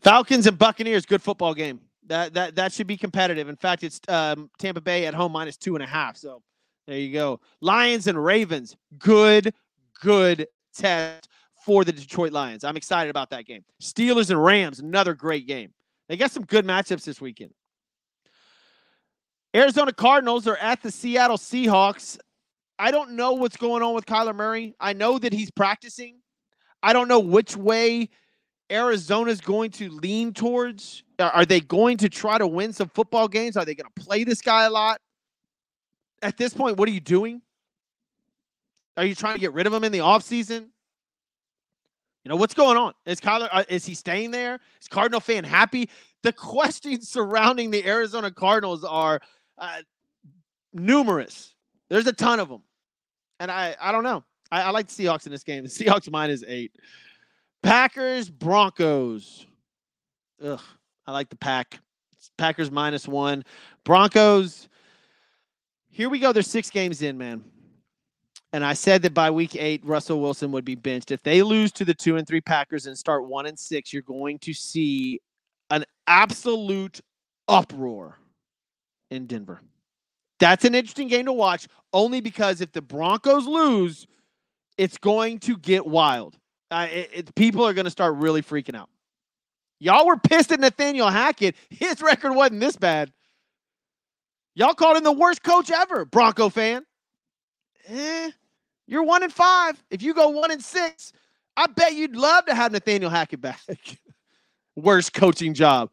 Falcons 0.00 0.46
and 0.46 0.58
Buccaneers. 0.58 1.06
Good 1.06 1.22
football 1.22 1.54
game. 1.54 1.80
That 2.06 2.34
that 2.34 2.56
that 2.56 2.72
should 2.72 2.86
be 2.86 2.96
competitive. 2.96 3.48
In 3.48 3.56
fact, 3.56 3.84
it's 3.84 4.00
um, 4.08 4.50
Tampa 4.58 4.80
Bay 4.80 5.06
at 5.06 5.14
home 5.14 5.32
minus 5.32 5.56
two 5.56 5.74
and 5.74 5.82
a 5.82 5.86
half. 5.86 6.16
So 6.16 6.42
there 6.86 6.98
you 6.98 7.12
go. 7.12 7.40
Lions 7.60 8.06
and 8.08 8.22
Ravens. 8.22 8.76
Good, 8.98 9.54
good 10.00 10.46
test 10.74 11.28
for 11.64 11.84
the 11.84 11.92
Detroit 11.92 12.32
Lions. 12.32 12.64
I'm 12.64 12.76
excited 12.76 13.10
about 13.10 13.30
that 13.30 13.46
game. 13.46 13.64
Steelers 13.80 14.30
and 14.30 14.42
Rams. 14.42 14.80
Another 14.80 15.14
great 15.14 15.46
game. 15.46 15.72
They 16.08 16.16
got 16.16 16.32
some 16.32 16.44
good 16.44 16.66
matchups 16.66 17.04
this 17.04 17.20
weekend. 17.20 17.52
Arizona 19.54 19.92
Cardinals 19.92 20.46
are 20.46 20.56
at 20.56 20.82
the 20.82 20.90
Seattle 20.90 21.36
Seahawks. 21.36 22.18
I 22.78 22.90
don't 22.90 23.12
know 23.12 23.32
what's 23.32 23.56
going 23.56 23.82
on 23.82 23.94
with 23.94 24.06
Kyler 24.06 24.34
Murray. 24.34 24.74
I 24.80 24.92
know 24.92 25.18
that 25.18 25.32
he's 25.32 25.50
practicing. 25.50 26.16
I 26.82 26.92
don't 26.92 27.06
know 27.06 27.20
which 27.20 27.56
way 27.56 28.08
Arizona's 28.70 29.40
going 29.40 29.70
to 29.72 29.90
lean 29.90 30.32
towards. 30.32 31.04
Are 31.18 31.44
they 31.44 31.60
going 31.60 31.98
to 31.98 32.08
try 32.08 32.38
to 32.38 32.46
win 32.46 32.72
some 32.72 32.88
football 32.88 33.28
games? 33.28 33.56
Are 33.56 33.64
they 33.64 33.74
going 33.74 33.90
to 33.94 34.02
play 34.02 34.24
this 34.24 34.40
guy 34.40 34.64
a 34.64 34.70
lot? 34.70 35.00
At 36.22 36.36
this 36.36 36.54
point, 36.54 36.76
what 36.76 36.88
are 36.88 36.92
you 36.92 37.00
doing? 37.00 37.42
Are 38.96 39.04
you 39.04 39.14
trying 39.14 39.34
to 39.34 39.40
get 39.40 39.52
rid 39.52 39.66
of 39.66 39.72
him 39.72 39.84
in 39.84 39.92
the 39.92 39.98
offseason? 39.98 40.68
You 42.24 42.28
know, 42.28 42.36
what's 42.36 42.54
going 42.54 42.76
on? 42.76 42.92
Is 43.04 43.20
Kyler, 43.20 43.48
uh, 43.50 43.64
is 43.68 43.84
he 43.84 43.94
staying 43.94 44.30
there? 44.30 44.60
Is 44.80 44.88
Cardinal 44.88 45.20
fan 45.20 45.44
happy? 45.44 45.90
The 46.22 46.32
questions 46.32 47.08
surrounding 47.08 47.70
the 47.70 47.84
Arizona 47.84 48.30
Cardinals 48.30 48.84
are 48.84 49.20
uh, 49.58 49.82
numerous. 50.72 51.54
There's 51.88 52.06
a 52.06 52.12
ton 52.12 52.40
of 52.40 52.48
them. 52.48 52.62
And 53.40 53.50
I, 53.50 53.76
I 53.80 53.92
don't 53.92 54.04
know. 54.04 54.24
I, 54.50 54.62
I 54.62 54.70
like 54.70 54.88
the 54.88 55.04
Seahawks 55.04 55.26
in 55.26 55.32
this 55.32 55.44
game. 55.44 55.64
The 55.64 55.68
Seahawks 55.68 56.10
minus 56.10 56.44
eight. 56.46 56.72
Packers, 57.62 58.28
Broncos. 58.28 59.46
Ugh, 60.42 60.60
I 61.06 61.12
like 61.12 61.28
the 61.28 61.36
pack. 61.36 61.78
Packers 62.36 62.70
minus 62.70 63.06
one. 63.06 63.44
Broncos. 63.84 64.68
Here 65.90 66.08
we 66.08 66.18
go. 66.18 66.32
There's 66.32 66.46
six 66.46 66.70
games 66.70 67.02
in, 67.02 67.18
man. 67.18 67.44
And 68.54 68.64
I 68.64 68.74
said 68.74 69.02
that 69.02 69.14
by 69.14 69.30
week 69.30 69.56
eight, 69.56 69.84
Russell 69.84 70.20
Wilson 70.20 70.52
would 70.52 70.64
be 70.64 70.74
benched. 70.74 71.10
If 71.10 71.22
they 71.22 71.42
lose 71.42 71.72
to 71.72 71.84
the 71.84 71.94
two 71.94 72.16
and 72.16 72.26
three 72.26 72.40
Packers 72.40 72.86
and 72.86 72.96
start 72.96 73.26
one 73.26 73.46
and 73.46 73.58
six, 73.58 73.92
you're 73.92 74.02
going 74.02 74.38
to 74.40 74.52
see 74.52 75.20
an 75.70 75.84
absolute 76.06 77.00
uproar 77.48 78.18
in 79.12 79.26
Denver. 79.26 79.60
That's 80.40 80.64
an 80.64 80.74
interesting 80.74 81.08
game 81.08 81.26
to 81.26 81.32
watch 81.32 81.68
only 81.92 82.20
because 82.20 82.60
if 82.60 82.72
the 82.72 82.82
Broncos 82.82 83.46
lose, 83.46 84.06
it's 84.76 84.98
going 84.98 85.38
to 85.40 85.56
get 85.56 85.86
wild. 85.86 86.38
Uh, 86.70 86.88
it, 86.90 87.10
it, 87.12 87.34
people 87.34 87.64
are 87.64 87.74
going 87.74 87.84
to 87.84 87.90
start 87.90 88.16
really 88.16 88.42
freaking 88.42 88.74
out. 88.74 88.88
Y'all 89.78 90.06
were 90.06 90.16
pissed 90.16 90.50
at 90.50 90.60
Nathaniel 90.60 91.10
Hackett. 91.10 91.54
His 91.70 92.00
record 92.00 92.32
wasn't 92.34 92.60
this 92.60 92.76
bad. 92.76 93.12
Y'all 94.54 94.74
called 94.74 94.98
him 94.98 95.04
the 95.04 95.12
worst 95.12 95.42
coach 95.42 95.70
ever, 95.70 96.04
Bronco 96.04 96.50
fan. 96.50 96.84
Eh, 97.88 98.30
you're 98.86 99.02
one 99.02 99.22
and 99.22 99.32
five. 99.32 99.82
If 99.90 100.02
you 100.02 100.12
go 100.12 100.28
one 100.28 100.50
and 100.50 100.62
six, 100.62 101.12
I 101.56 101.66
bet 101.68 101.94
you'd 101.94 102.16
love 102.16 102.44
to 102.46 102.54
have 102.54 102.70
Nathaniel 102.72 103.10
Hackett 103.10 103.40
back. 103.40 103.60
worst 104.76 105.14
coaching 105.14 105.54
job. 105.54 105.90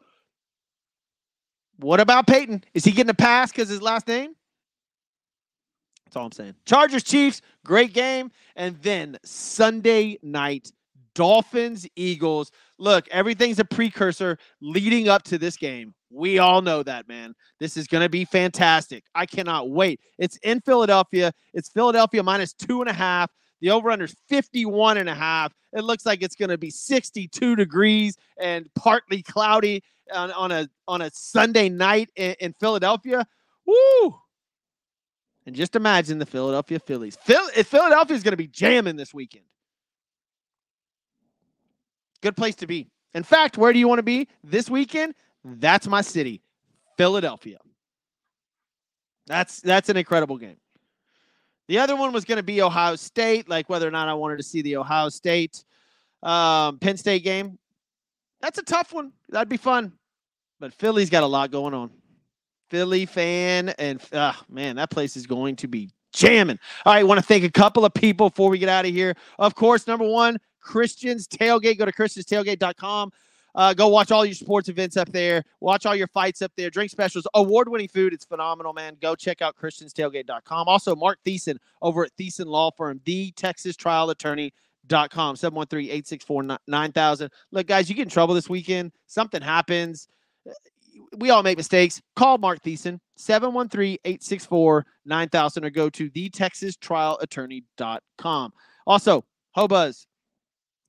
What 1.79 1.99
about 2.01 2.27
Peyton? 2.27 2.63
Is 2.73 2.83
he 2.83 2.91
getting 2.91 3.09
a 3.09 3.13
pass 3.13 3.51
because 3.51 3.69
his 3.69 3.81
last 3.81 4.07
name? 4.07 4.35
That's 6.05 6.17
all 6.17 6.25
I'm 6.25 6.31
saying. 6.31 6.55
Chargers, 6.65 7.03
Chiefs, 7.03 7.41
great 7.63 7.93
game. 7.93 8.31
And 8.55 8.75
then 8.81 9.17
Sunday 9.23 10.17
night, 10.21 10.71
Dolphins, 11.15 11.87
Eagles. 11.95 12.51
Look, 12.79 13.07
everything's 13.09 13.59
a 13.59 13.65
precursor 13.65 14.37
leading 14.61 15.07
up 15.07 15.23
to 15.23 15.37
this 15.37 15.55
game. 15.55 15.93
We 16.09 16.39
all 16.39 16.61
know 16.61 16.83
that, 16.83 17.07
man. 17.07 17.33
This 17.59 17.77
is 17.77 17.87
going 17.87 18.03
to 18.03 18.09
be 18.09 18.25
fantastic. 18.25 19.03
I 19.13 19.25
cannot 19.25 19.69
wait. 19.69 20.01
It's 20.17 20.37
in 20.37 20.59
Philadelphia. 20.61 21.31
It's 21.53 21.69
Philadelphia 21.69 22.23
minus 22.23 22.53
two 22.53 22.81
and 22.81 22.89
a 22.89 22.93
half. 22.93 23.29
The 23.61 23.71
over 23.71 23.91
under 23.91 24.05
is 24.05 24.15
51 24.29 24.97
and 24.97 25.09
a 25.09 25.15
half. 25.15 25.53
It 25.73 25.83
looks 25.83 26.05
like 26.05 26.23
it's 26.23 26.35
going 26.35 26.49
to 26.49 26.57
be 26.57 26.69
62 26.69 27.55
degrees 27.55 28.17
and 28.39 28.69
partly 28.75 29.21
cloudy 29.21 29.83
on, 30.13 30.31
on 30.31 30.51
a 30.51 30.67
on 30.87 31.01
a 31.01 31.11
Sunday 31.13 31.69
night 31.69 32.09
in, 32.15 32.35
in 32.39 32.53
Philadelphia. 32.59 33.25
Woo! 33.65 34.19
And 35.45 35.55
just 35.55 35.75
imagine 35.75 36.19
the 36.19 36.25
Philadelphia 36.25 36.79
Phillies. 36.79 37.17
Phil, 37.21 37.41
eh, 37.55 37.63
Philadelphia 37.63 38.15
is 38.15 38.23
going 38.23 38.33
to 38.33 38.37
be 38.37 38.47
jamming 38.47 38.95
this 38.95 39.13
weekend. 39.13 39.45
Good 42.21 42.35
place 42.35 42.55
to 42.55 42.67
be. 42.67 42.89
In 43.13 43.23
fact, 43.23 43.57
where 43.57 43.73
do 43.73 43.79
you 43.79 43.87
want 43.87 43.99
to 43.99 44.03
be 44.03 44.27
this 44.43 44.69
weekend? 44.69 45.15
That's 45.43 45.87
my 45.87 46.01
city, 46.01 46.41
Philadelphia. 46.97 47.57
That's 49.27 49.61
that's 49.61 49.89
an 49.89 49.97
incredible 49.97 50.37
game. 50.37 50.57
The 51.69 51.77
other 51.77 51.95
one 51.95 52.11
was 52.11 52.25
going 52.25 52.37
to 52.37 52.43
be 52.43 52.63
Ohio 52.63 52.95
State, 52.95 53.47
like 53.47 53.69
whether 53.69 53.87
or 53.87 53.91
not 53.91 54.09
I 54.09 54.15
wanted 54.15 54.37
to 54.37 54.43
see 54.43 54.63
the 54.63 54.77
Ohio 54.77 55.07
State 55.09 55.63
um, 56.23 56.79
Penn 56.79 56.97
State 56.97 57.23
game. 57.23 57.59
That's 58.41 58.57
a 58.57 58.63
tough 58.63 58.91
one. 58.91 59.13
That'd 59.29 59.49
be 59.49 59.57
fun. 59.57 59.93
But 60.59 60.73
Philly's 60.73 61.11
got 61.11 61.21
a 61.21 61.27
lot 61.27 61.51
going 61.51 61.75
on. 61.75 61.91
Philly 62.71 63.05
fan, 63.05 63.69
and 63.77 64.01
uh, 64.11 64.33
man, 64.49 64.77
that 64.77 64.89
place 64.89 65.15
is 65.15 65.27
going 65.27 65.57
to 65.57 65.67
be 65.67 65.91
jamming. 66.11 66.57
All 66.87 66.93
right, 66.93 67.05
want 67.05 67.19
to 67.19 67.25
thank 67.25 67.43
a 67.43 67.51
couple 67.51 67.85
of 67.85 67.93
people 67.93 68.29
before 68.29 68.49
we 68.49 68.57
get 68.57 68.69
out 68.69 68.85
of 68.85 68.91
here. 68.91 69.15
Of 69.37 69.53
course, 69.53 69.85
number 69.85 70.07
one, 70.09 70.39
Christians 70.61 71.27
Tailgate. 71.27 71.77
Go 71.77 71.85
to 71.85 71.91
christianstailgate.com. 71.91 73.11
Uh, 73.55 73.73
go 73.73 73.87
watch 73.87 74.11
all 74.11 74.25
your 74.25 74.35
sports 74.35 74.69
events 74.69 74.97
up 74.97 75.11
there. 75.11 75.43
Watch 75.59 75.85
all 75.85 75.95
your 75.95 76.07
fights 76.07 76.41
up 76.41 76.51
there. 76.55 76.69
Drink 76.69 76.91
specials, 76.91 77.27
award 77.33 77.69
winning 77.69 77.87
food. 77.87 78.13
It's 78.13 78.25
phenomenal, 78.25 78.73
man. 78.73 78.97
Go 79.01 79.15
check 79.15 79.41
out 79.41 79.55
christianstailgate.com. 79.55 80.67
Also, 80.67 80.95
Mark 80.95 81.19
Thiessen 81.25 81.57
over 81.81 82.05
at 82.05 82.15
Thiessen 82.17 82.45
Law 82.45 82.71
Firm, 82.71 83.01
the 83.05 83.31
Texas 83.31 83.75
Trial 83.75 84.09
Attorney. 84.09 84.53
Dot 84.87 85.11
com 85.11 85.35
713-864-9000 85.35 87.29
look 87.51 87.67
guys 87.67 87.89
you 87.89 87.95
get 87.95 88.03
in 88.03 88.09
trouble 88.09 88.33
this 88.33 88.49
weekend 88.49 88.91
something 89.05 89.41
happens 89.41 90.07
we 91.17 91.29
all 91.29 91.43
make 91.43 91.57
mistakes. 91.57 92.01
Call 92.15 92.37
Mark 92.37 92.63
Thiessen, 92.63 93.01
713-864-9000 93.17 95.65
or 95.65 95.69
go 95.69 95.89
to 95.89 96.09
thetexastrialattorney.com. 96.09 98.53
Also, 98.87 99.25
Hobuzz. 99.55 100.05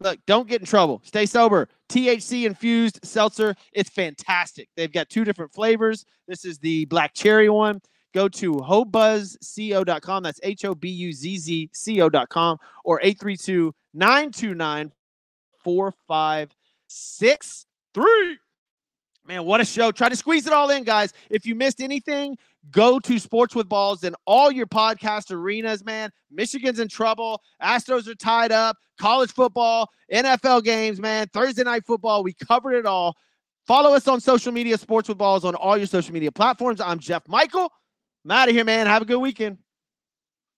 Look, 0.01 0.19
don't 0.27 0.49
get 0.49 0.61
in 0.61 0.67
trouble. 0.67 1.01
Stay 1.05 1.27
sober. 1.27 1.69
THC 1.91 2.47
infused 2.47 3.01
seltzer. 3.05 3.55
It's 3.73 3.91
fantastic. 3.91 4.71
They've 4.77 4.93
got 4.93 5.11
two 5.11 5.25
different 5.25 5.53
flavors. 5.53 6.07
This 6.27 6.47
is 6.47 6.59
the 6.59 6.87
black 6.87 7.13
cherry 7.15 7.51
one. 7.51 7.81
Go 8.15 8.29
to 8.29 8.55
hobuzzco.com. 8.55 10.23
That's 10.23 10.41
H 10.43 10.65
O 10.65 10.75
B 10.75 10.89
U 10.89 11.13
Z 11.13 11.37
Z 11.39 11.69
C 11.73 12.01
O.com 12.01 12.57
or 12.85 12.99
832 13.03 13.75
929 13.95 14.91
4563. 15.63 18.39
Man, 19.31 19.45
what 19.45 19.61
a 19.61 19.65
show. 19.65 19.93
Try 19.93 20.09
to 20.09 20.17
squeeze 20.17 20.49
it 20.49 20.53
all 20.53 20.71
in, 20.71 20.83
guys. 20.83 21.13
If 21.31 21.47
you 21.47 21.55
missed 21.55 21.81
anything, 21.81 22.37
go 22.73 22.99
to 22.99 23.17
Sports 23.21 23.55
with 23.55 23.69
Balls 23.69 24.03
and 24.03 24.17
all 24.27 24.51
your 24.51 24.67
podcast 24.67 25.31
arenas, 25.31 25.85
man. 25.85 26.11
Michigan's 26.33 26.81
in 26.81 26.89
trouble. 26.89 27.41
Astros 27.63 28.09
are 28.09 28.17
tied 28.17 28.51
up. 28.51 28.77
College 28.99 29.31
football, 29.31 29.89
NFL 30.13 30.65
games, 30.65 30.99
man. 30.99 31.29
Thursday 31.33 31.63
night 31.63 31.87
football. 31.87 32.25
We 32.25 32.33
covered 32.33 32.73
it 32.73 32.87
all. 32.87 33.17
Follow 33.69 33.95
us 33.95 34.09
on 34.09 34.21
social 34.21 34.51
media, 34.51 34.77
Sports 34.77 35.09
with 35.09 35.19
Balls, 35.19 35.45
on 35.45 35.55
all 35.55 35.77
your 35.77 35.87
social 35.87 36.13
media 36.13 36.33
platforms. 36.33 36.81
I'm 36.81 36.99
Jeff 36.99 37.23
Michael. 37.29 37.71
I'm 38.25 38.33
out 38.33 38.49
of 38.49 38.55
here, 38.57 38.65
man. 38.65 38.89
Have 38.89 39.03
a 39.03 39.05
good 39.05 39.21
weekend. 39.21 39.59